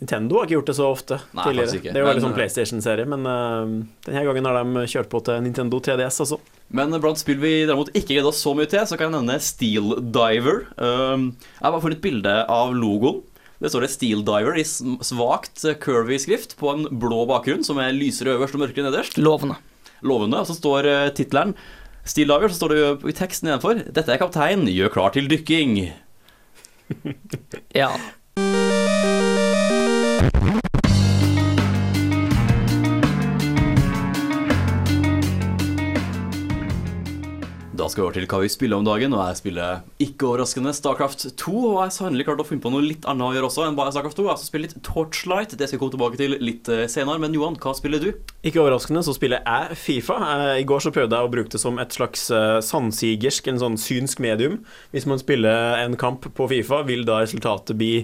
Nintendo 0.00 0.38
har 0.38 0.46
ikke 0.46 0.56
gjort 0.58 0.68
det 0.70 0.76
så 0.76 0.88
ofte 0.88 1.16
Nei, 1.36 1.46
tidligere. 1.46 1.78
ikke. 1.80 1.92
Det 1.92 1.98
er 1.98 2.04
jo 2.04 2.08
veldig 2.08 2.20
Men, 2.20 2.26
sånn 2.26 2.36
PlayStation-serie, 2.36 3.08
men 3.08 3.24
uh, 3.28 3.72
denne 4.06 4.22
gangen 4.28 4.48
har 4.48 4.60
de 4.60 4.84
kjørt 4.88 5.10
på 5.12 5.20
til 5.26 5.42
Nintendo 5.44 5.80
3DS 5.84 6.20
også. 6.24 6.38
Men 6.76 6.94
blant 7.02 7.20
spill 7.20 7.40
vi 7.42 7.52
derimot 7.68 7.90
ikke 7.92 8.14
gleder 8.14 8.30
oss 8.30 8.40
så 8.44 8.54
mye 8.56 8.68
til, 8.70 8.84
så 8.88 8.96
kan 8.96 9.10
jeg 9.10 9.16
nevne 9.18 9.36
Steel 9.44 9.96
Diver. 10.12 10.62
Uh, 10.76 11.28
jeg 11.40 11.64
har 11.64 11.74
bare 11.74 11.84
funnet 11.84 12.00
et 12.00 12.04
bilde 12.04 12.36
av 12.52 12.76
logoen. 12.76 13.24
Det 13.60 13.68
står 13.68 13.84
det 13.84 13.90
Steel 13.92 14.22
Diver 14.24 14.56
i 14.56 14.64
svakt 14.64 15.66
eh, 15.68 15.76
curvy 15.76 16.16
skrift 16.22 16.54
på 16.56 16.70
en 16.72 16.86
blå 17.02 17.26
bakgrunn, 17.28 17.60
som 17.66 17.76
er 17.82 17.92
lysere 17.92 18.32
øverst 18.38 18.56
og 18.56 18.62
mørkere 18.62 18.86
nederst. 18.86 19.20
Lovende. 19.20 19.58
Lovende. 20.02 20.40
Og 20.40 20.48
så 20.48 20.56
står 20.58 20.88
uh, 20.88 21.12
tittelen 21.16 21.54
Still 22.04 22.32
Diver, 22.32 22.48
så 22.48 22.62
står 22.62 22.72
det 22.72 23.10
i 23.12 23.16
teksten 23.16 23.50
nedenfor 23.50 23.82
Dette 23.92 24.14
er 24.14 24.20
kaptein, 24.22 24.64
gjør 24.72 24.94
klar 24.94 25.12
til 25.14 25.28
dykking. 25.30 25.76
Ja. 27.76 27.92
Skal 37.92 38.02
vi 38.02 38.06
over 38.06 38.16
til 38.16 38.26
hva 38.30 38.38
vi 38.42 38.48
spiller 38.52 38.80
om 38.80 38.86
dagen, 38.86 39.14
og 39.16 39.20
jeg 39.28 39.38
spiller 39.40 39.82
ikke 40.02 40.26
overraskende 40.28 40.72
Starcraft 40.76 41.24
2. 41.40 41.52
Og 41.58 41.74
jeg 41.76 41.82
har 41.82 41.92
sannelig 41.94 42.26
klart 42.28 42.42
å 42.42 42.46
finne 42.48 42.64
på 42.64 42.72
noe 42.72 42.84
litt 42.84 43.06
annet 43.10 43.26
å 43.26 43.34
gjøre 43.36 43.48
også 43.50 43.64
enn 43.66 43.78
bare 43.78 43.92
Starcraft 43.94 44.18
2. 44.20 44.26
Jeg 44.28 44.40
skal 44.40 44.50
spille 44.50 44.68
litt 44.68 44.80
Torchlight, 44.86 45.54
det 45.58 45.68
skal 45.68 45.78
vi 45.78 45.82
komme 45.82 45.94
tilbake 45.96 46.20
til 46.20 46.36
litt 46.40 46.70
eh, 46.72 46.84
senere. 46.90 47.22
Men 47.22 47.36
Johan, 47.36 47.58
hva 47.60 47.74
spiller 47.76 48.02
du? 48.02 48.10
Ikke 48.46 48.62
overraskende 48.62 49.02
så 49.06 49.14
spiller 49.16 49.42
jeg 49.44 49.78
Fifa. 49.80 50.18
Eh, 50.30 50.54
I 50.62 50.66
går 50.68 50.84
så 50.86 50.94
prøvde 50.94 51.18
jeg 51.18 51.28
å 51.28 51.32
bruke 51.36 51.54
det 51.54 51.62
som 51.62 51.82
et 51.82 51.98
slags 51.98 52.26
eh, 52.34 52.58
sandsigersk, 52.66 53.50
en 53.52 53.62
sånn 53.64 53.80
synsk 53.80 54.22
medium. 54.24 54.60
Hvis 54.94 55.08
man 55.10 55.20
spiller 55.22 55.82
en 55.82 55.98
kamp 56.00 56.30
på 56.36 56.50
Fifa, 56.50 56.84
vil 56.88 57.06
da 57.08 57.22
resultatet 57.24 57.78
bli 57.80 57.94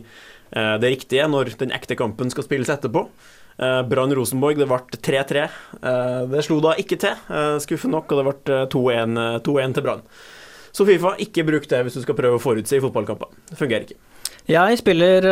det 0.46 0.88
riktige 0.92 1.24
når 1.26 1.56
den 1.58 1.72
ekte 1.74 1.96
kampen 1.98 2.30
skal 2.30 2.44
spilles 2.46 2.70
etterpå. 2.70 3.02
Eh, 3.58 3.82
Brann 3.88 4.12
Rosenborg, 4.14 4.58
det 4.60 4.66
ble 4.68 4.78
3-3. 5.00 5.44
Eh, 5.82 6.26
Det 6.28 6.44
slo 6.44 6.60
da 6.60 6.74
ikke 6.76 6.98
til, 7.00 7.14
eh, 7.30 7.56
skuffende 7.62 7.96
nok, 7.96 8.12
og 8.12 8.18
det 8.18 8.26
ble 8.26 8.54
eh, 8.54 8.66
2-1 8.68 9.16
eh, 9.16 9.38
2-1 9.40 9.74
til 9.74 9.82
Brann. 9.86 10.02
Så 10.76 10.84
Fifa, 10.84 11.14
ikke 11.16 11.46
bruk 11.46 11.68
det 11.68 11.84
hvis 11.86 11.94
du 11.96 12.02
skal 12.02 12.14
prøve 12.18 12.36
å 12.36 12.42
forutse 12.42 12.76
i 12.76 12.80
fotballkamper. 12.84 13.30
Det 13.48 13.56
fungerer 13.56 13.86
ikke. 13.86 13.96
Jeg 14.46 14.78
spiller 14.78 15.24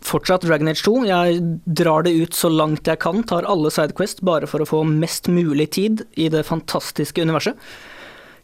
fortsatt 0.00 0.46
Dragon 0.46 0.68
Age 0.70 0.80
2. 0.80 0.92
Jeg 1.04 1.40
drar 1.66 2.04
det 2.06 2.14
ut 2.22 2.32
så 2.32 2.48
langt 2.48 2.86
jeg 2.88 3.00
kan, 3.02 3.22
tar 3.22 3.44
alle 3.44 3.68
Sidequest 3.68 4.22
bare 4.24 4.46
for 4.48 4.62
å 4.62 4.68
få 4.68 4.84
mest 4.86 5.28
mulig 5.28 5.70
tid 5.74 6.06
i 6.16 6.28
det 6.32 6.46
fantastiske 6.46 7.20
universet. 7.20 7.58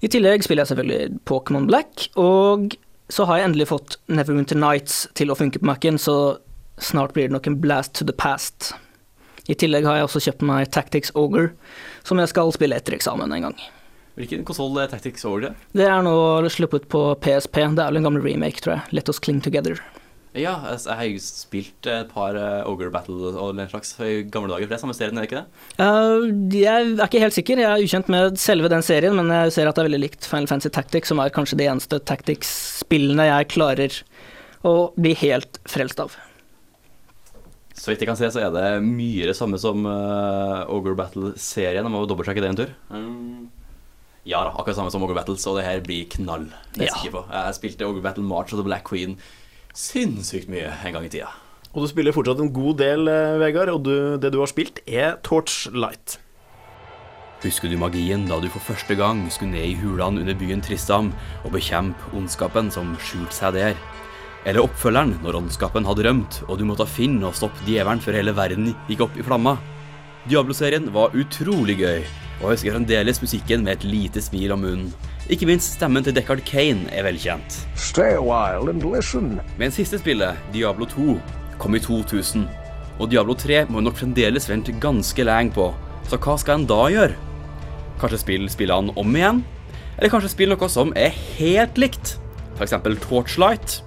I 0.03 0.11
tillegg 0.13 0.45
spiller 0.45 0.67
jeg 0.67 0.75
selvfølgelig 0.75 1.23
Pokémon 1.25 1.67
Black, 1.71 2.09
og 2.21 2.75
så 3.09 3.25
har 3.25 3.39
jeg 3.39 3.49
endelig 3.49 3.71
fått 3.71 3.97
Neverwinter 4.13 4.59
Nights 4.59 5.07
til 5.15 5.31
å 5.33 5.39
funke 5.39 5.63
på 5.63 5.71
Mac-en, 5.71 5.97
så 5.97 6.39
snart 6.77 7.15
blir 7.17 7.31
det 7.31 7.35
nok 7.39 7.47
en 7.49 7.61
blast 7.63 7.95
to 7.95 8.05
the 8.05 8.13
past. 8.13 8.75
I 9.49 9.57
tillegg 9.57 9.87
har 9.89 9.99
jeg 9.99 10.09
også 10.09 10.25
kjøpt 10.27 10.47
meg 10.49 10.71
Tactics 10.75 11.13
Ogre, 11.17 11.51
som 12.05 12.21
jeg 12.21 12.31
skal 12.33 12.53
spille 12.53 12.77
etter 12.77 12.99
eksamen 12.99 13.33
en 13.33 13.49
gang. 13.49 13.61
Hvilken 14.19 14.43
konsoll 14.45 14.75
er 14.83 14.91
Tactics 14.91 15.25
Ogre? 15.29 15.55
det? 15.73 15.87
Er 15.87 16.03
nå 16.03 16.13
sluppet 16.53 16.89
på 16.93 17.01
PSP, 17.23 17.63
det 17.63 17.85
er 17.85 17.93
vel 17.93 18.01
en 18.01 18.11
gammel 18.11 18.25
remake, 18.25 18.61
tror 18.61 18.77
jeg. 18.77 18.99
Let 18.99 19.09
Us 19.09 19.23
Cling 19.23 19.41
Together. 19.45 19.79
Ja, 20.37 20.59
jeg 20.69 20.83
jeg 20.85 20.97
har 20.99 21.07
jo 21.09 21.21
spilt 21.25 21.89
et 21.89 22.11
par 22.13 22.37
eh, 22.37 22.69
Ogre 22.69 22.91
Battle 22.93 23.33
og 23.33 23.57
den 23.57 23.71
slags 23.71 23.95
i 24.05 24.23
gamle 24.29 24.53
dager. 24.53 24.67
For 24.67 24.75
det 24.75 24.77
er 24.77 24.83
samme 24.85 24.99
serien, 24.99 25.17
er 25.17 25.25
det 25.25 25.31
ikke 25.31 25.41
det? 25.41 25.47
Uh, 25.81 26.29
jeg 26.53 26.93
er 26.99 27.07
ikke 27.07 27.25
helt 27.25 27.39
sikker, 27.39 27.63
jeg 27.63 27.71
er 27.71 27.87
ukjent 27.87 28.13
med 28.13 28.39
selve 28.39 28.69
den 28.69 28.85
serien, 28.85 29.17
men 29.17 29.33
jeg 29.33 29.57
ser 29.57 29.71
at 29.71 29.79
det 29.79 29.83
er 29.83 29.89
veldig 29.89 30.05
likt 30.05 30.29
Final 30.29 30.51
Fantasy 30.51 30.75
Tactics, 30.75 31.09
som 31.09 31.23
er 31.23 31.33
kanskje 31.35 31.59
de 31.63 31.71
eneste 31.71 32.03
Tactics-spillene 32.05 33.31
jeg 33.31 33.53
klarer 33.55 34.01
å 34.69 34.77
bli 34.99 35.17
helt 35.25 35.63
frelst 35.71 36.03
av. 36.05 36.19
Så 37.79 37.93
vidt 37.93 38.03
jeg 38.03 38.09
kan 38.11 38.19
se, 38.19 38.29
så 38.35 38.43
er 38.43 38.51
det 38.55 38.83
mye 38.83 39.29
det 39.31 39.37
samme 39.39 39.59
som 39.63 39.85
uh, 39.87 40.67
Ogre 40.75 40.97
Battle-serien. 40.99 41.87
Jeg 41.87 41.93
må 41.95 42.03
dobbeltsjekke 42.11 42.43
det 42.43 42.51
en 42.51 42.59
tur. 42.59 42.73
Mm. 42.91 43.49
Ja 44.29 44.43
da, 44.45 44.51
akkurat 44.59 44.77
samme 44.77 44.91
som 44.93 45.05
Ogre 45.07 45.15
Battles, 45.17 45.47
og 45.49 45.57
det 45.61 45.65
her 45.65 45.79
blir 45.85 46.09
knall. 46.19 46.49
Det 46.75 46.83
er 46.83 46.91
Ja. 46.91 46.97
sikker 46.99 47.15
på. 47.21 47.23
Jeg 47.33 47.55
spilte 47.57 47.87
Ogre 47.87 48.03
Battle 48.05 48.25
March 48.27 48.53
og 48.53 48.59
The 48.61 48.67
Black 48.67 48.85
Queen 48.91 49.15
sinnssykt 49.79 50.51
mye 50.51 50.73
en 50.85 50.93
gang 50.97 51.07
i 51.07 51.13
tida. 51.13 51.31
Og 51.73 51.85
du 51.85 51.89
spiller 51.89 52.13
fortsatt 52.17 52.41
en 52.43 52.53
god 52.53 52.79
del, 52.81 53.09
eh, 53.09 53.39
Vegard, 53.39 53.69
og 53.69 53.83
du, 53.85 54.19
det 54.19 54.33
du 54.35 54.41
har 54.41 54.51
spilt, 54.51 54.81
er 54.89 55.17
Torchlight. 55.23 56.19
Husker 57.45 57.71
du 57.71 57.77
magien 57.79 58.27
da 58.27 58.41
du 58.43 58.49
for 58.51 58.59
første 58.75 58.97
gang 58.99 59.21
skulle 59.31 59.53
ned 59.55 59.69
i 59.71 59.77
hulene 59.79 60.25
under 60.25 60.35
byen 60.35 60.61
Tristam 60.65 61.13
og 61.45 61.53
bekjempe 61.55 62.11
ondskapen 62.19 62.73
som 62.75 62.97
skjulte 62.99 63.37
seg 63.37 63.55
der? 63.55 63.77
Eller 64.47 64.63
oppfølgeren 64.63 65.17
når 65.25 65.41
ondskapen 65.41 65.87
hadde 65.89 66.05
rømt 66.07 66.39
og 66.47 66.61
du 66.61 66.65
måtte 66.69 66.87
finne 66.89 67.27
og 67.29 67.37
stoppe 67.37 67.65
djevelen 67.67 68.03
før 68.03 68.21
hele 68.21 68.35
verden 68.37 68.73
gikk 68.89 69.03
opp 69.09 69.19
i 69.19 69.27
flamma? 69.27 69.57
Diablo-serien 70.29 70.91
var 70.93 71.15
utrolig 71.17 71.79
gøy, 71.81 72.03
og 72.39 72.51
jeg 72.51 72.59
husker 72.59 72.75
fremdeles 72.77 73.23
musikken 73.23 73.65
med 73.65 73.79
et 73.79 73.87
lite 73.89 74.23
smil 74.23 74.53
om 74.53 74.61
munnen. 74.63 74.91
Ikke 75.33 75.49
minst 75.49 75.75
stemmen 75.77 76.05
til 76.05 76.15
Deckard 76.17 76.45
Kane 76.49 76.89
er 76.93 77.07
velkjent. 77.07 77.59
Stay 77.77 78.17
a 78.17 78.23
while 78.23 78.71
and 78.71 78.85
listen. 78.85 79.39
Men 79.59 79.73
siste 79.75 80.01
spillet, 80.01 80.37
Diablo 80.53 80.87
2, 80.89 81.17
kom 81.59 81.77
i 81.77 81.83
2000. 81.83 82.47
Og 82.99 83.11
Diablo 83.11 83.35
3 83.39 83.65
må 83.73 83.83
nok 83.83 83.99
fremdeles 83.99 84.49
vente 84.51 84.75
ganske 84.81 85.27
lenge 85.27 85.55
på, 85.57 85.71
så 86.09 86.21
hva 86.21 86.37
skal 86.41 86.61
en 86.61 86.69
da 86.69 86.81
gjøre? 86.93 87.19
Kanskje 87.99 88.23
spille 88.23 88.53
spillene 88.53 88.95
om 89.01 89.17
igjen? 89.17 89.43
Eller 89.99 90.13
kanskje 90.13 90.33
spille 90.33 90.55
noe 90.55 90.71
som 90.71 90.93
er 90.97 91.15
helt 91.39 91.79
likt? 91.81 92.17
Eksempel 92.63 92.99
Torchlight? 93.03 93.81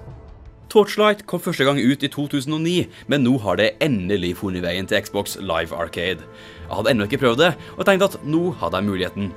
Torchlight 0.72 1.26
kom 1.28 1.42
første 1.44 1.66
gang 1.68 1.80
ut 1.84 2.04
i 2.06 2.08
2009, 2.08 2.86
men 3.12 3.26
nå 3.26 3.34
har 3.44 3.58
det 3.60 3.74
endelig 3.84 4.38
funnet 4.40 4.64
veien 4.64 4.88
til 4.88 5.02
Xbox 5.04 5.36
Live 5.44 5.76
Arcade. 5.76 6.24
Jeg 6.64 6.72
hadde 6.72 6.94
ennå 6.94 7.08
ikke 7.10 7.20
prøvd 7.26 7.42
det, 7.44 7.50
og 7.76 7.84
tenkte 7.88 8.08
at 8.08 8.24
nå 8.24 8.54
hadde 8.62 8.80
jeg 8.80 8.88
muligheten. 8.88 9.34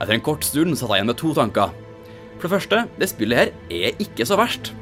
Etter 0.00 0.16
en 0.16 0.24
kort 0.26 0.42
stund 0.42 0.74
satt 0.74 0.90
jeg 0.90 0.98
igjen 0.98 1.12
med 1.12 1.20
to 1.20 1.30
tanker. 1.36 1.70
For 2.40 2.48
det 2.48 2.54
første, 2.56 2.82
det 2.98 3.10
spillet 3.12 3.38
her 3.38 3.54
er 3.70 4.02
ikke 4.02 4.26
så 4.26 4.40
verst. 4.40 4.72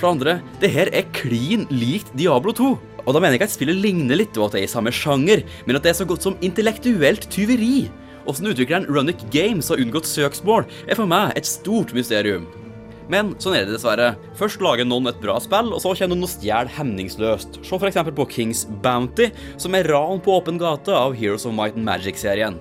For 0.00 0.06
det 0.06 0.14
andre, 0.14 0.38
det 0.64 0.72
her 0.72 0.92
er 0.96 1.12
klin 1.16 1.68
likt 1.68 2.16
Diablo 2.16 2.56
2. 2.56 2.72
Og 3.04 3.12
da 3.12 3.20
mener 3.20 3.36
jeg 3.36 3.42
ikke 3.42 3.52
at 3.52 3.58
spillet 3.58 3.82
ligner 3.84 4.16
litt, 4.16 4.40
og 4.40 4.48
at 4.48 4.56
det 4.56 4.64
er 4.64 4.70
i 4.70 4.72
samme 4.72 4.92
sjanger, 4.94 5.44
men 5.68 5.76
at 5.76 5.84
det 5.84 5.92
er 5.92 6.00
så 6.00 6.08
godt 6.08 6.24
som 6.24 6.40
intellektuelt 6.40 7.28
tyveri. 7.28 7.90
Åssen 8.26 8.48
utvikleren 8.48 8.88
Runic 8.88 9.20
Games 9.30 9.68
har 9.68 9.84
unngått 9.84 10.08
søksmål, 10.08 10.64
er 10.88 10.96
for 10.96 11.12
meg 11.12 11.36
et 11.36 11.46
stort 11.46 11.92
mysterium. 11.94 12.48
Men 13.12 13.34
sånn 13.38 13.54
er 13.54 13.66
det 13.66 13.76
dessverre. 13.76 14.14
Først 14.38 14.62
lager 14.64 14.86
noen 14.86 15.06
et 15.10 15.20
bra 15.22 15.36
spill, 15.42 15.70
og 15.74 15.82
så 15.82 15.92
kommer 15.94 16.16
noen 16.16 16.26
og 16.26 16.32
stjeler 16.32 16.70
hemningsløst. 16.74 17.60
Se 17.66 17.78
f.eks. 17.78 18.00
på 18.16 18.30
Kings 18.32 18.64
Bounty, 18.82 19.28
som 19.62 19.76
er 19.78 19.86
ran 19.92 20.22
på 20.22 20.34
åpen 20.40 20.58
gate 20.58 20.94
av 20.94 21.14
Heroes 21.18 21.46
of 21.46 21.54
Might 21.54 21.78
and 21.78 21.86
Magic-serien. 21.86 22.58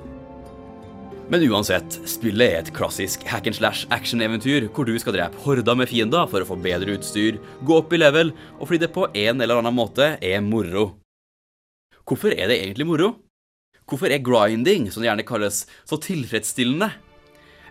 Men 1.33 1.41
uansett, 1.49 1.95
spillet 2.05 2.51
er 2.51 2.59
et 2.59 2.69
klassisk 2.75 3.23
hack 3.25 3.47
and 3.49 3.57
slash 3.57 3.87
action-eventyr 3.89 4.67
hvor 4.75 4.85
du 4.85 4.93
skal 5.01 5.15
drepe 5.15 5.39
horder 5.41 5.77
med 5.79 5.89
fiender 5.89 6.27
for 6.29 6.45
å 6.45 6.49
få 6.51 6.59
bedre 6.61 6.99
utstyr, 6.99 7.39
gå 7.65 7.79
opp 7.79 7.95
i 7.97 7.97
level, 7.97 8.29
og 8.59 8.67
fordi 8.67 8.83
det 8.83 8.91
på 8.93 9.07
en 9.09 9.41
eller 9.41 9.57
annen 9.57 9.73
måte 9.73 10.11
er 10.21 10.45
moro. 10.45 10.91
Hvorfor 12.05 12.35
er 12.35 12.51
det 12.51 12.59
egentlig 12.59 12.85
moro? 12.85 13.15
Hvorfor 13.89 14.13
er 14.13 14.21
grinding, 14.21 14.91
som 14.93 15.01
det 15.01 15.09
gjerne 15.09 15.25
kalles, 15.25 15.63
så 15.89 15.97
tilfredsstillende? 16.01 16.91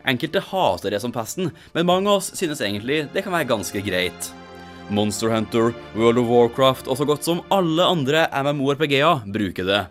Enkelte 0.04 0.42
hater 0.50 0.92
det 0.92 1.00
som 1.00 1.12
pesten, 1.12 1.50
men 1.72 1.88
mange 1.88 2.10
av 2.10 2.20
oss 2.20 2.32
synes 2.36 2.60
egentlig 2.60 3.06
det 3.14 3.24
kan 3.24 3.32
være 3.32 3.48
ganske 3.48 3.80
greit. 3.86 4.30
Monster 4.92 5.32
Hunter, 5.32 5.72
World 5.96 6.20
of 6.20 6.28
Warcraft 6.28 6.90
og 6.92 6.98
så 7.00 7.06
godt 7.08 7.24
som 7.24 7.40
alle 7.54 7.86
andre 7.88 8.26
MMORPG-er 8.44 9.24
bruker 9.32 9.68
det. 9.68 9.84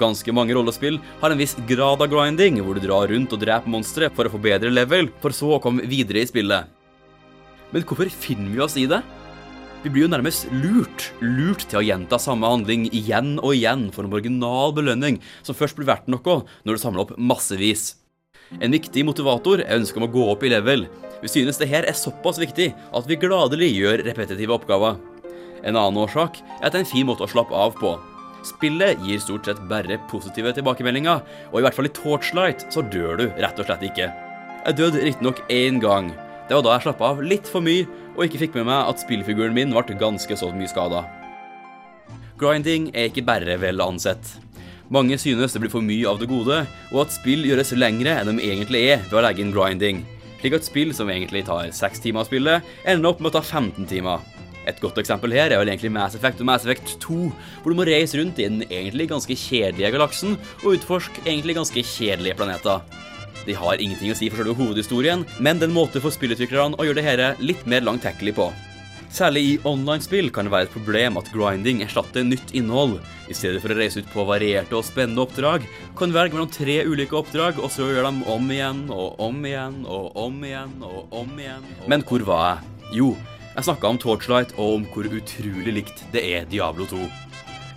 Ganske 0.00 0.32
mange 0.32 0.54
rollespill 0.56 0.96
har 1.20 1.32
en 1.32 1.40
viss 1.40 1.52
grad 1.68 2.00
av 2.00 2.08
grinding, 2.08 2.62
hvor 2.64 2.78
du 2.78 2.86
drar 2.86 3.10
rundt 3.12 3.34
og 3.36 3.42
dreper 3.42 3.68
monstre 3.68 4.08
for 4.16 4.24
å 4.24 4.32
få 4.32 4.40
bedre 4.40 4.72
level, 4.72 5.10
for 5.20 5.36
så 5.36 5.58
å 5.58 5.60
komme 5.60 5.84
videre 5.84 6.22
i 6.22 6.30
spillet. 6.30 6.70
Men 7.72 7.84
hvorfor 7.88 8.08
finner 8.08 8.54
vi 8.54 8.64
oss 8.64 8.78
i 8.80 8.88
det? 8.88 9.02
Vi 9.82 9.90
blir 9.90 10.06
jo 10.06 10.12
nærmest 10.12 10.46
lurt, 10.54 11.10
lurt 11.20 11.66
til 11.66 11.80
å 11.80 11.84
gjenta 11.84 12.16
samme 12.22 12.48
handling 12.48 12.86
igjen 12.94 13.34
og 13.42 13.56
igjen 13.56 13.88
for 13.92 14.06
en 14.06 14.14
original 14.14 14.72
belønning 14.76 15.18
som 15.42 15.58
først 15.58 15.76
blir 15.76 15.90
verdt 15.90 16.08
noe 16.12 16.44
når 16.62 16.78
du 16.78 16.80
samler 16.80 17.04
opp 17.04 17.16
massevis. 17.18 17.90
En 18.60 18.74
viktig 18.74 19.04
motivator 19.06 19.62
er 19.62 19.78
ønsket 19.78 20.00
om 20.00 20.08
å 20.08 20.12
gå 20.12 20.26
opp 20.34 20.44
i 20.44 20.52
level. 20.52 20.86
Vi 21.22 21.30
synes 21.30 21.60
det 21.60 21.70
her 21.70 21.86
er 21.88 21.96
såpass 21.96 22.40
viktig 22.42 22.72
at 22.74 23.08
vi 23.08 23.20
gladelig 23.20 23.70
gjør 23.72 24.04
repetitive 24.08 24.56
oppgaver. 24.58 24.98
En 25.62 25.78
annen 25.78 26.00
årsak 26.02 26.40
er 26.42 26.66
at 26.66 26.74
det 26.74 26.80
er 26.80 26.84
en 26.84 26.92
fin 26.92 27.06
måte 27.06 27.24
å 27.24 27.30
slappe 27.30 27.54
av 27.54 27.76
på. 27.78 27.94
Spillet 28.42 28.98
gir 29.06 29.22
stort 29.22 29.46
sett 29.46 29.62
bare 29.70 30.00
positive 30.10 30.50
tilbakemeldinger, 30.56 31.22
og 31.52 31.56
i 31.60 31.62
hvert 31.62 31.76
fall 31.78 31.86
i 31.86 31.94
Torchlight 31.94 32.66
så 32.74 32.82
dør 32.82 33.20
du 33.20 33.26
rett 33.38 33.62
og 33.62 33.68
slett 33.68 33.86
ikke. 33.86 34.10
Jeg 34.62 34.78
døde 34.78 35.02
riktignok 35.02 35.42
én 35.50 35.78
gang. 35.82 36.10
Det 36.48 36.58
var 36.58 36.66
da 36.66 36.74
jeg 36.74 36.88
slapp 36.88 37.02
av 37.06 37.22
litt 37.22 37.48
for 37.48 37.64
mye 37.64 37.86
og 38.16 38.26
ikke 38.26 38.42
fikk 38.42 38.58
med 38.58 38.68
meg 38.68 38.90
at 38.90 39.02
spillfiguren 39.02 39.54
min 39.56 39.72
ble 39.72 39.98
ganske 39.98 40.36
så 40.36 40.50
mye 40.54 40.70
skada. 40.70 41.06
Grinding 42.42 42.90
er 42.90 43.08
ikke 43.08 43.24
bare 43.26 43.56
vel 43.62 43.82
ansett. 43.84 44.34
Mange 44.90 45.18
synes 45.20 45.54
det 45.54 45.62
blir 45.62 45.72
for 45.72 45.84
mye 45.84 46.08
av 46.08 46.18
det 46.20 46.28
gode, 46.30 46.62
og 46.90 46.98
at 47.04 47.14
spill 47.14 47.46
gjøres 47.46 47.74
lengre 47.78 48.16
enn 48.18 48.32
de 48.32 48.48
egentlig 48.48 48.82
er 48.92 49.04
ved 49.06 49.20
å 49.20 49.24
legge 49.26 49.44
inn 49.44 49.54
grinding, 49.54 50.02
slik 50.40 50.58
at 50.58 50.66
spill 50.66 50.90
som 50.96 51.10
egentlig 51.12 51.44
tar 51.46 51.70
6 51.70 52.02
timer 52.02 52.24
å 52.24 52.28
spille, 52.28 52.58
ender 52.84 53.12
opp 53.12 53.22
med 53.22 53.30
å 53.32 53.38
ta 53.38 53.44
15 53.44 53.86
timer. 53.90 54.24
Et 54.66 54.78
godt 54.82 54.98
eksempel 55.02 55.34
her 55.34 55.50
er 55.50 55.58
vel 55.58 55.70
egentlig 55.72 55.90
Mass 55.94 56.14
Effect 56.14 56.42
og 56.42 56.48
Mass 56.50 56.66
Effect 56.66 56.96
2, 57.02 57.20
hvor 57.62 57.72
du 57.72 57.78
må 57.78 57.86
reise 57.86 58.18
rundt 58.18 58.38
i 58.38 58.46
den 58.46 58.66
egentlig 58.68 59.08
ganske 59.10 59.34
kjedelige 59.34 59.90
galaksen 59.94 60.36
og 60.62 60.76
utforske 60.76 61.24
egentlig 61.24 61.56
ganske 61.58 61.82
kjedelige 61.82 62.38
planeter. 62.38 62.82
De 63.46 63.56
har 63.58 63.80
ingenting 63.82 64.12
å 64.12 64.18
si 64.18 64.28
for 64.30 64.38
selve 64.38 64.54
hovedhistorien, 64.58 65.24
men 65.42 65.58
det 65.58 65.66
er 65.66 65.72
en 65.72 65.80
måte 65.80 66.02
for 66.02 66.14
spillutviklerne 66.14 66.78
å 66.78 66.86
gjøre 66.86 67.02
det 67.02 67.16
dette 67.18 67.32
litt 67.42 67.66
mer 67.66 67.82
langtekkelig 67.86 68.36
på. 68.38 68.52
Særlig 69.12 69.40
i 69.44 69.56
online-spill 69.68 70.30
kan 70.32 70.46
det 70.48 70.54
være 70.54 70.64
et 70.70 70.72
problem 70.72 71.18
at 71.20 71.26
grinding 71.34 71.82
erstatter 71.84 72.24
nytt 72.24 72.54
innhold. 72.56 72.94
I 73.28 73.34
stedet 73.36 73.60
for 73.60 73.74
å 73.74 73.76
reise 73.76 74.00
ut 74.00 74.08
på 74.08 74.24
varierte 74.24 74.78
og 74.78 74.86
spennende 74.88 75.20
oppdrag, 75.26 75.66
kan 75.98 76.08
du 76.08 76.16
velge 76.16 76.32
mellom 76.32 76.48
tre 76.48 76.78
ulike 76.88 77.18
oppdrag, 77.20 77.60
og 77.60 77.68
så 77.74 77.90
gjøre 77.90 78.06
dem 78.08 78.22
om 78.32 78.48
igjen 78.54 78.86
og 78.88 79.20
om 79.20 79.44
igjen 79.44 79.82
og 79.84 80.16
om 80.16 80.38
igjen 80.48 80.72
og 80.88 81.12
om 81.12 81.36
igjen. 81.36 81.68
Og 81.82 81.92
Men 81.92 82.06
hvor 82.08 82.24
var 82.24 82.46
jeg? 82.46 82.72
Jo, 83.02 83.10
jeg 83.52 83.68
snakka 83.68 83.92
om 83.92 84.00
Torchlight 84.00 84.56
og 84.56 84.78
om 84.78 84.88
hvor 84.94 85.04
utrolig 85.04 85.76
likt 85.82 86.02
det 86.16 86.24
er 86.32 86.48
Diablo 86.48 86.88
2. 86.88 87.04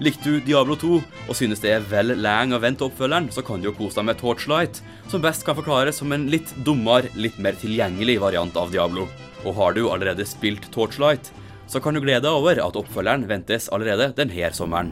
Likte 0.07 0.31
du 0.31 0.39
Diablo 0.39 0.79
2 0.79 0.95
og 1.01 1.35
synes 1.35 1.59
det 1.63 1.75
er 1.75 1.83
vel 1.91 2.15
lenge 2.15 2.55
å 2.55 2.63
vente 2.63 2.87
oppfølgeren, 2.87 3.27
så 3.35 3.43
kan 3.43 3.59
du 3.59 3.73
jo 3.73 3.75
kose 3.75 3.99
deg 3.99 4.07
med 4.07 4.23
Torchlight, 4.23 4.79
som 5.11 5.23
best 5.23 5.43
kan 5.43 5.59
forklares 5.59 5.99
som 5.99 6.15
en 6.15 6.29
litt 6.31 6.55
dummere, 6.63 7.11
litt 7.19 7.43
mer 7.43 7.59
tilgjengelig 7.59 8.21
variant 8.23 8.55
av 8.55 8.71
Diablo. 8.71 9.09
Og 9.45 9.53
har 9.59 9.75
du 9.77 9.85
allerede 9.89 10.25
spilt 10.27 10.71
Torchlight, 10.73 11.29
så 11.69 11.81
kan 11.81 11.93
du 11.93 12.01
glede 12.01 12.25
deg 12.25 12.33
over 12.33 12.59
at 12.61 12.77
oppfølgeren 12.77 13.27
ventes 13.29 13.69
allerede 13.73 14.11
denne 14.17 14.51
sommeren. 14.53 14.91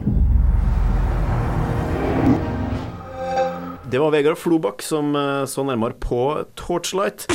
Det 3.90 4.00
var 4.02 4.10
Vegard 4.14 4.38
Flobakk 4.40 4.82
som 4.82 5.14
eh, 5.14 5.44
så 5.46 5.62
nærmere 5.66 5.94
på 6.02 6.22
Torchlight. 6.58 7.28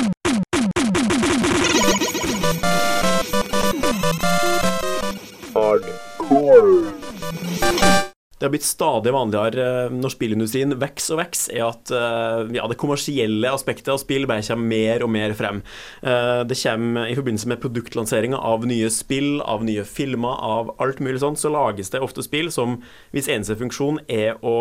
Det 8.40 8.48
har 8.48 8.54
blitt 8.54 8.64
stadig 8.64 9.12
vanligere 9.12 9.64
eh, 9.90 9.92
når 9.92 10.14
spillindustrien 10.14 10.72
vokser 10.80 11.18
og 11.18 11.20
vokser, 11.20 11.58
er 11.58 11.66
at 11.66 11.92
eh, 11.92 12.54
ja, 12.56 12.68
det 12.72 12.78
kommersielle 12.80 13.52
aspektet 13.52 13.92
av 13.92 14.00
spill 14.00 14.24
bare 14.30 14.46
kommer 14.48 14.70
mer 14.72 15.04
og 15.04 15.12
mer 15.12 15.34
frem. 15.36 15.60
Eh, 16.00 16.46
Det 16.48 16.56
kommer 16.62 17.12
i 17.12 17.18
forbindelse 17.20 17.52
med 17.52 17.60
produktlanseringa 17.60 18.40
av 18.40 18.64
nye 18.70 18.88
spill, 18.96 19.42
av 19.44 19.66
nye 19.68 19.84
filmer, 19.84 20.40
av 20.40 20.72
alt 20.80 21.04
mulig 21.04 21.20
sånt, 21.20 21.42
så 21.42 21.52
lages 21.52 21.92
det 21.92 22.00
ofte 22.00 22.24
spill 22.24 22.48
som 22.56 22.80
hvis 23.12 23.28
eneste 23.28 23.60
funksjon 23.60 24.00
er 24.08 24.40
å 24.40 24.56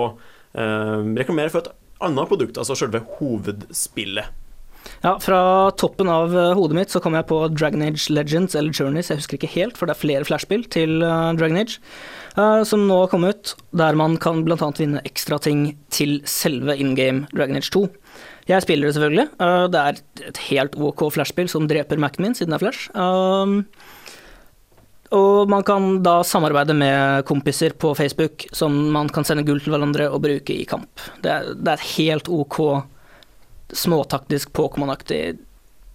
eh, 0.58 0.98
reklamere 1.22 1.54
for 1.54 1.62
et 1.62 1.72
annet 2.02 2.34
produkt, 2.34 2.58
altså 2.58 2.74
selve 2.78 3.04
hovedspillet. 3.20 4.34
Ja, 5.02 5.16
fra 5.20 5.70
toppen 5.78 6.08
av 6.10 6.32
hodet 6.56 6.76
mitt 6.78 6.90
så 6.90 7.00
kom 7.02 7.14
jeg 7.14 7.26
på 7.28 7.40
Dragon 7.52 7.82
Age 7.84 8.08
Legends 8.14 8.54
eller 8.56 8.72
Journeys, 8.74 9.10
jeg 9.10 9.20
husker 9.20 9.36
ikke 9.38 9.50
helt, 9.52 9.76
for 9.78 9.86
det 9.86 9.94
er 9.94 10.00
flere 10.00 10.26
flashspill 10.26 10.64
til 10.70 11.02
Dragon 11.02 11.58
Age, 11.60 11.76
som 12.64 12.86
nå 12.86 12.98
kommet 13.10 13.34
ut, 13.34 13.54
der 13.74 13.96
man 13.98 14.16
kan 14.22 14.44
annet 14.46 14.80
vinne 14.80 15.04
ekstra 15.08 15.38
ting 15.42 15.72
til 15.90 16.20
selve 16.28 16.76
in 16.78 16.94
game 16.94 17.26
Dragon 17.34 17.58
Age 17.58 17.70
2. 17.74 17.86
Jeg 18.48 18.64
spiller 18.64 18.88
det 18.88 18.96
selvfølgelig. 18.96 19.28
eh, 19.44 19.66
det 19.68 19.80
er 19.80 20.28
et 20.28 20.42
helt 20.48 20.76
OK 20.76 21.04
flashspill 21.12 21.48
som 21.52 21.68
dreper 21.68 22.00
Mac-en 22.00 22.24
min, 22.24 22.34
siden 22.34 22.54
det 22.54 22.58
er 22.58 22.64
flash. 22.64 22.88
Um, 22.94 23.64
og 25.12 25.48
man 25.48 25.64
kan 25.64 26.02
da 26.04 26.22
samarbeide 26.22 26.76
med 26.76 27.24
kompiser 27.28 27.72
på 27.76 27.94
Facebook, 27.96 28.46
som 28.52 28.72
man 28.92 29.08
kan 29.08 29.24
sende 29.24 29.44
gull 29.44 29.60
til 29.60 29.72
hverandre 29.72 30.08
og 30.12 30.22
bruke 30.24 30.52
i 30.52 30.68
kamp. 30.68 31.00
Det 31.24 31.32
er, 31.32 31.52
det 31.54 31.74
er 31.74 31.76
et 31.80 31.90
helt 31.96 32.28
OK 32.28 32.58
småtaktisk 33.72 34.52
Pokémon-aktig 34.56 35.38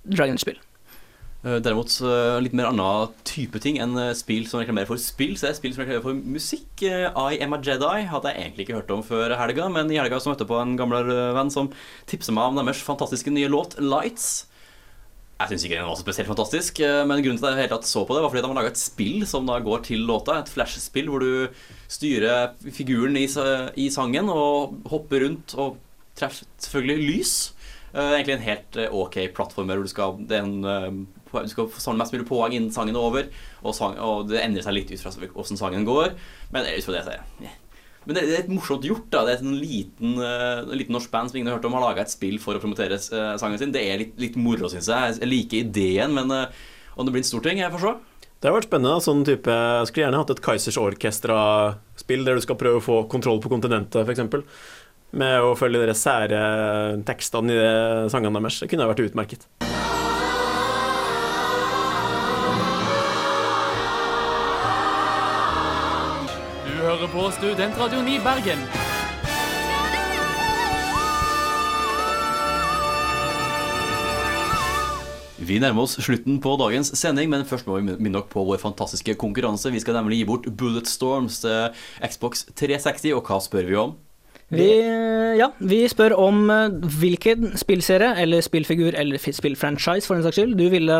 Dragon 0.03 0.37
Age-spill. 0.37 0.59
Eh, 1.43 1.57
Derimot 1.59 1.91
litt 2.39 2.53
mer 2.55 2.69
annen 2.69 3.11
type 3.27 3.59
ting 3.63 3.75
enn 3.83 3.97
eh, 3.99 4.13
spill 4.15 4.45
som 4.47 4.61
reklamerer 4.61 4.87
for 4.87 5.01
spill. 5.01 5.35
Så 5.35 5.49
er 5.49 5.57
spill 5.57 5.73
som 5.75 5.83
reklamerer 5.83 6.05
for 6.05 6.15
musikk. 6.35 6.85
Eh, 6.87 7.09
I 7.11 7.41
Am 7.43 7.55
a 7.55 7.59
Jedi 7.59 8.05
hadde 8.07 8.31
jeg 8.31 8.45
egentlig 8.45 8.67
ikke 8.67 8.77
hørt 8.79 8.93
om 8.95 9.03
før 9.03 9.35
helga, 9.39 9.67
men 9.73 9.91
i 9.91 9.99
helga 9.99 10.21
så 10.23 10.31
møtte 10.31 10.45
jeg 10.47 10.53
på 10.53 10.61
en 10.61 10.77
gamlere 10.79 11.33
venn 11.35 11.51
som 11.51 11.67
tipset 12.07 12.35
meg 12.35 12.47
om 12.47 12.61
deres 12.61 12.83
fantastiske 12.87 13.33
nye 13.35 13.51
låt, 13.51 13.75
Lights. 13.83 14.45
Jeg 15.41 15.49
syns 15.49 15.65
ikke 15.67 15.75
den 15.81 15.89
var 15.89 15.97
så 15.99 16.05
spesielt 16.05 16.29
fantastisk, 16.29 16.77
men 17.09 17.19
grunnen 17.19 17.39
til 17.41 17.47
at 17.49 17.57
jeg 17.57 17.65
helt 17.65 17.87
så 17.89 18.03
på 18.07 18.15
det, 18.15 18.21
var 18.23 18.31
fordi 18.31 18.43
de 18.45 18.49
har 18.51 18.55
laga 18.55 18.69
et 18.69 18.79
spill 18.79 19.25
som 19.27 19.49
da 19.49 19.57
går 19.65 19.81
til 19.89 20.05
låta. 20.07 20.37
Et 20.39 20.51
flash-spill 20.53 21.09
hvor 21.11 21.25
du 21.25 21.65
styrer 21.91 22.53
figuren 22.71 23.17
i, 23.19 23.89
sangen 23.91 24.29
og 24.31 24.77
hopper 24.93 25.25
rundt 25.25 25.57
og 25.59 25.81
treffer 26.15 26.47
selvfølgelig 26.63 27.09
lys. 27.09 27.33
Egentlig 27.91 28.37
en 28.37 28.45
helt 28.45 28.79
ok 29.01 29.19
plattformer 29.35 29.81
hvor 29.81 29.89
du 29.89 29.91
skal, 29.91 30.21
det 30.29 30.39
er 30.39 30.47
en, 30.47 31.03
du 31.33 31.49
skal 31.49 31.73
samle 31.81 32.03
mest 32.03 32.13
mulig 32.13 32.29
poeng 32.29 32.53
innen 32.53 32.71
sangen 32.75 32.95
er 32.95 33.09
over, 33.09 33.27
og, 33.63 33.73
sang, 33.77 33.97
og 33.97 34.29
det 34.29 34.43
endrer 34.43 34.65
seg 34.65 34.77
litt 34.77 34.93
ut 34.93 35.01
fra 35.01 35.13
hvordan 35.17 35.59
sangen 35.59 35.89
går. 35.89 36.13
Men 36.53 36.69
ut 36.69 36.85
fra 36.85 36.97
det 36.99 37.05
så 37.07 37.17
er 37.17 37.23
det. 37.23 37.51
Men 38.03 38.17
det, 38.17 38.23
er 38.23 38.41
et 38.41 38.51
morsomt 38.51 38.85
gjort. 38.85 39.07
da 39.11 39.23
Det 39.27 39.37
er 39.37 39.43
en 39.45 39.59
liten, 39.59 40.15
uh, 40.19 40.73
liten 40.75 40.95
norsk 40.95 41.11
band 41.11 41.31
som 41.31 41.39
ingen 41.39 41.51
har 41.51 41.57
hørt 41.57 41.67
om, 41.69 41.75
har 41.77 41.85
laga 41.85 42.03
et 42.03 42.13
spill 42.13 42.39
for 42.43 42.57
å 42.57 42.63
promotere 42.63 42.99
uh, 42.99 43.35
sangen 43.39 43.59
sin. 43.61 43.73
Det 43.75 43.83
er 43.83 44.01
litt, 44.01 44.15
litt 44.19 44.39
moro, 44.39 44.69
syns 44.71 44.91
jeg. 44.91 45.19
Jeg 45.21 45.31
liker 45.31 45.61
ideen, 45.63 46.15
men 46.17 46.33
uh, 46.33 46.65
om 46.97 47.07
det 47.07 47.15
blir 47.15 47.23
en 47.23 47.31
stor 47.31 47.45
ting, 47.45 47.63
jeg 47.63 47.73
får 47.73 47.85
se. 47.85 47.95
Det 48.43 48.49
har 48.49 48.57
vært 48.57 48.67
spennende. 48.67 48.97
da, 48.97 49.03
sånn 49.05 49.23
type, 49.23 49.57
Jeg 49.79 49.89
skulle 49.89 50.05
gjerne 50.05 50.19
hatt 50.19 50.33
et 50.33 50.43
Kaizers 50.43 50.79
Orkestra-spill 50.81 52.25
der 52.27 52.39
du 52.39 52.43
skal 52.43 52.59
prøve 52.59 52.81
å 52.81 52.83
få 52.83 52.97
kontroll 53.11 53.39
på 53.43 53.51
kontinentet, 53.53 54.03
f.eks. 54.03 54.73
Med 55.15 55.45
å 55.45 55.53
følge 55.55 55.85
de 55.87 55.95
sære 55.95 56.41
tekstene 57.07 57.55
i 57.55 58.09
sangene 58.11 58.41
deres. 58.41 58.59
Det 58.65 58.73
kunne 58.73 58.89
vært 58.89 59.05
utmerket. 59.05 59.47
På 67.13 67.27
Studentradioen 67.29 68.07
i 68.09 68.15
Bergen. 68.23 68.61
Vi 75.37 75.59
nærmer 75.61 75.83
oss 75.83 75.99
slutten 76.01 76.39
på 76.41 76.55
dagens 76.57 76.89
sending, 76.97 77.29
men 77.29 77.45
først 77.45 77.67
må 77.69 77.77
vi 77.77 77.85
minne 77.91 78.15
dere 78.15 78.25
på 78.31 78.41
vår 78.47 78.57
fantastiske 78.63 79.13
konkurranse. 79.21 79.69
Vi 79.69 79.81
skal 79.83 79.99
nemlig 79.99 80.23
gi 80.23 80.29
bort 80.31 80.47
Bullet 80.57 80.89
Storms 80.89 81.43
Xbox 82.01 82.47
360, 82.57 83.13
og 83.13 83.29
hva 83.29 83.37
spør 83.43 83.69
vi 83.69 83.77
om? 83.77 83.93
Vi, 84.53 84.69
ja, 85.37 85.51
vi 85.65 85.79
spør 85.89 86.13
om 86.19 86.43
eh, 86.53 86.75
hvilken 86.97 87.53
spillserie 87.57 88.11
eller 88.21 88.43
spillfigur 88.45 88.93
eller 88.99 89.17
spillfranchise 89.17 90.05
for 90.05 90.17
den 90.17 90.25
saks 90.25 90.37
skyld 90.37 90.53
du 90.59 90.67
ville 90.69 90.97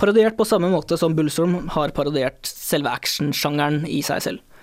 parodiert 0.00 0.38
på 0.38 0.46
samme 0.48 0.70
måte 0.72 0.96
som 0.96 1.16
Bullstorm 1.16 1.66
har 1.74 1.92
parodiert 1.96 2.48
selve 2.48 2.94
actionsjangeren 2.96 3.82
i 3.84 4.00
seg 4.06 4.24
selv. 4.24 4.55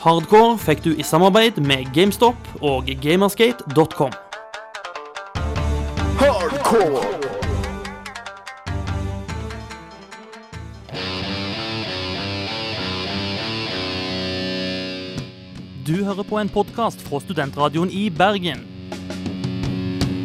Hardcore 0.00 0.54
fikk 0.62 0.80
du 0.86 0.94
i 0.96 1.04
samarbeid 1.04 1.58
med 1.60 1.90
GameStop 1.92 2.48
og 2.64 2.88
gamersgate.com. 3.02 4.16
Hardcore! 6.22 7.04
Du 15.84 16.00
hører 16.00 16.24
på 16.24 16.40
en 16.40 16.48
podkast 16.48 17.04
fra 17.04 17.20
Studentradioen 17.20 17.92
i 17.92 18.06
Bergen. 18.08 18.64